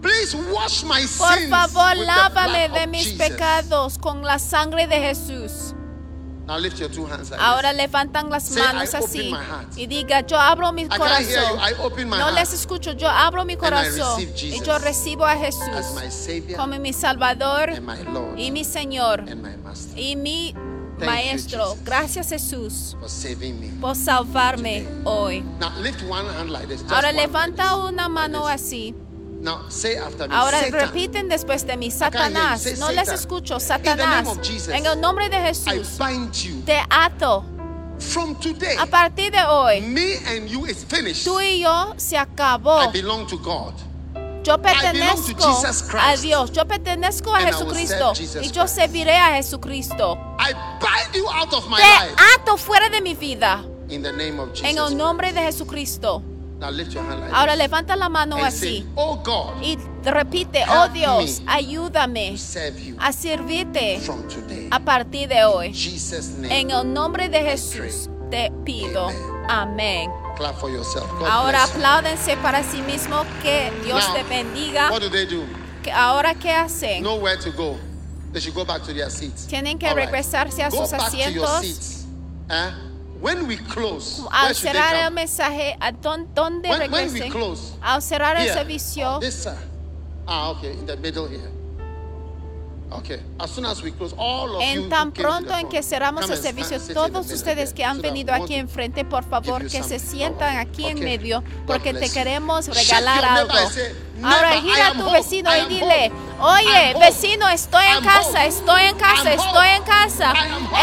[0.00, 3.18] Please wash my Por sins favor, lávame de mis Jesus.
[3.18, 5.74] pecados con la sangre de Jesús.
[6.48, 7.76] Now lift your two hands like Ahora this.
[7.82, 10.88] levantan las Say, manos "I open así my heart." y diga, yo abro mi I
[10.88, 11.36] can't hear you.
[11.36, 11.58] corazón.
[11.60, 14.64] I open my No heart les escucho, yo abro mi I corazón receive Jesus y
[14.64, 18.64] yo recibo a as Jesús my Savior como mi Salvador and my Lord y mi
[18.64, 21.64] Señor and my Master y mi you, Maestro.
[21.72, 21.84] Jesus.
[21.84, 23.68] Gracias Jesús for saving me.
[23.80, 25.42] por salvarme hoy.
[25.60, 26.80] Now lift one hand like this.
[26.80, 28.54] just Ahora one like levanta this, una mano this.
[28.62, 28.94] así.
[29.40, 30.34] Now say after me.
[30.34, 31.90] Ahora Satan, repiten después de mí.
[31.90, 32.64] Satanás.
[32.78, 33.14] No les Satan.
[33.14, 34.38] escucho, the name Satanás.
[34.42, 34.68] Jesus.
[34.74, 36.62] En el nombre de I Jesús, bind you.
[36.64, 37.44] te ato.
[38.00, 41.24] From today, A partir de hoy, me and you is finished.
[41.24, 42.92] tú y yo se I acabó.
[42.92, 43.74] belong to God.
[44.44, 46.04] Yo belong to pertenezco Jesus Christ.
[46.04, 48.74] a Dios, yo pertenezco a I Jesucristo y yo Christ.
[48.76, 50.16] serviré a Jesucristo.
[50.38, 52.14] I bind you out of my Te life.
[52.36, 54.64] ato fuera de mi vida In the name of Jesus.
[54.70, 56.22] en el nombre de Jesucristo.
[56.58, 60.88] Now lift your hand like Ahora levanta la mano así Oh God, y repite, oh
[60.88, 62.34] Dios, me ayúdame
[62.98, 64.68] a servirte from today.
[64.70, 65.68] a partir de hoy.
[65.68, 66.60] In Jesus' name.
[66.60, 69.08] En el nombre de Jesús te pido.
[69.48, 70.10] Amén.
[70.36, 71.08] Clap for yourself.
[71.18, 73.24] God Ahora apláudense para sí mismo.
[73.42, 74.90] Que Dios te bendiga.
[74.90, 75.44] What do they do?
[75.82, 77.02] Que ahora qué hacen?
[77.02, 77.78] Nowhere to go.
[78.32, 79.46] They should go back to their seats.
[79.46, 82.04] Tienen que regresarse a Go sus back to your asientos.
[83.20, 87.28] When we close, Al where should they cerrar el mensaje, ¿a dónde When, when we
[87.30, 89.58] close, Al cerrar el servicio, This side.
[90.26, 91.50] Ah, okay, in the middle here.
[92.90, 93.20] Okay.
[93.38, 96.38] As soon as we close, all of you en tan pronto en que cerramos el
[96.38, 101.00] servicio, todos ustedes que han venido aquí enfrente, por favor, que se sientan aquí en
[101.00, 103.52] medio, porque te queremos regalar algo.
[104.22, 106.10] Ahora "Neighbor, I gira a tu vecino y dile,
[106.40, 110.32] oye, vecino, estoy en casa, estoy en casa, estoy en casa,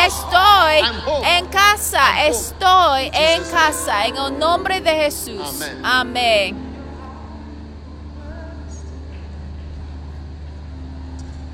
[0.05, 5.59] estoy en casa, estoy en casa, en el nombre de Jesús.
[5.83, 6.64] Amén.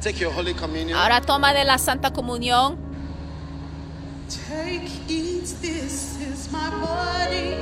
[0.02, 0.98] Take your Holy Communion.
[0.98, 2.76] Ahora toma de la Santa Comunión.
[4.30, 7.54] Take, eat, this is my body,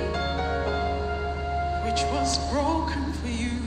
[1.84, 3.60] which was broken for you.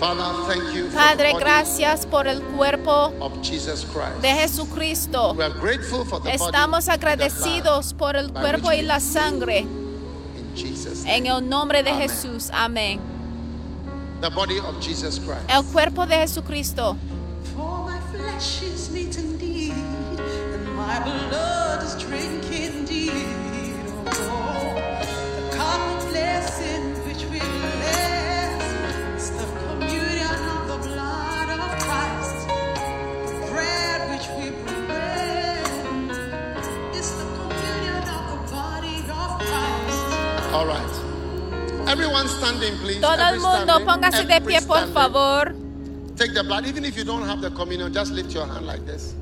[0.00, 4.20] Father, thank you for Padre, the body gracias por el cuerpo of Jesus Christ.
[4.20, 5.34] de Jesucristo.
[5.34, 10.36] We are grateful for the Estamos agradecidos por el cuerpo y la sangre blood.
[10.36, 11.16] In Jesus' name.
[11.16, 12.08] en el nombre de Amén.
[12.08, 12.50] Jesús.
[12.52, 13.15] Amén.
[14.20, 15.44] The body of Jesus Christ.
[15.48, 16.96] el cuerpo de Jesucristo.
[17.54, 22.44] For my flesh is meat indeed, and my blood is drink
[41.86, 43.00] Everyone standing, please.
[43.00, 44.94] Todo el Every mundo standing, póngase de pie, por standing.
[44.94, 45.54] favor.
[46.16, 46.66] Take the blood.
[46.66, 49.14] Even if you don't have the communion, just lift your hand like this.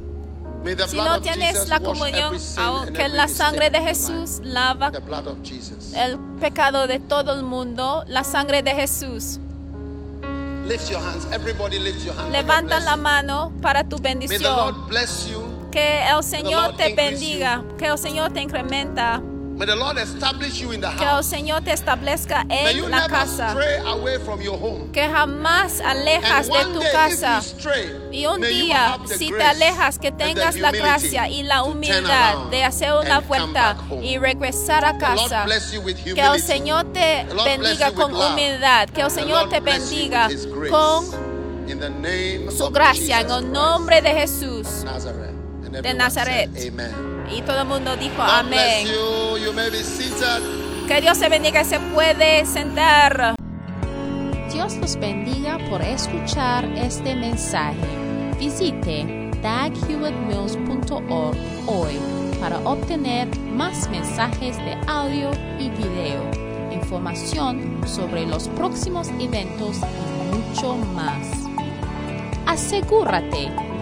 [0.65, 5.01] May the Si blood no tienes la comunión, aunque la sangre de Jesús lava The
[5.01, 5.93] blood of Jesus.
[5.95, 9.39] el pecado de todo el mundo, la sangre de Jesús.
[10.67, 11.27] Lift your hands.
[11.33, 12.33] Everybody lift your hands.
[12.33, 14.57] May the Levanta la mano para tu May the bendición.
[14.57, 15.43] Lord bless you.
[15.71, 19.21] Que el Señor te bendiga, que el Señor te incrementa,
[19.57, 21.27] May the Lord establish you in the que el house.
[21.27, 24.91] Señor te establezca May you en la never casa, stray away from your home.
[24.93, 27.41] que jamás alejas And de tu day, casa.
[27.41, 31.63] stray, Y un may you día, si te alejas, que tengas la gracia y la
[31.63, 35.47] humildad de hacer una vuelta y regresar a casa.
[35.47, 36.41] Que el.
[36.43, 38.89] Señor te bendiga con humildad.
[38.89, 40.29] Que el Señor te bendiga
[40.69, 41.05] con
[42.51, 44.67] su gracia en el nombre de Jesús.
[45.81, 46.51] De Nazaret.
[46.57, 47.14] Amen.
[47.31, 48.87] Y todo el mundo dijo amén.
[48.87, 49.39] you.
[49.39, 50.43] You may be seated.
[50.87, 53.35] Que Dios te bendiga y se puede sentar.
[54.53, 57.77] Dios los bendiga por escuchar este mensaje.
[58.39, 61.37] Visite daghewittmills.org
[61.67, 61.99] hoy
[62.41, 66.23] para obtener más mensajes de audio y video,
[66.71, 71.27] información sobre los próximos eventos y mucho más.
[72.47, 73.51] Asegúrate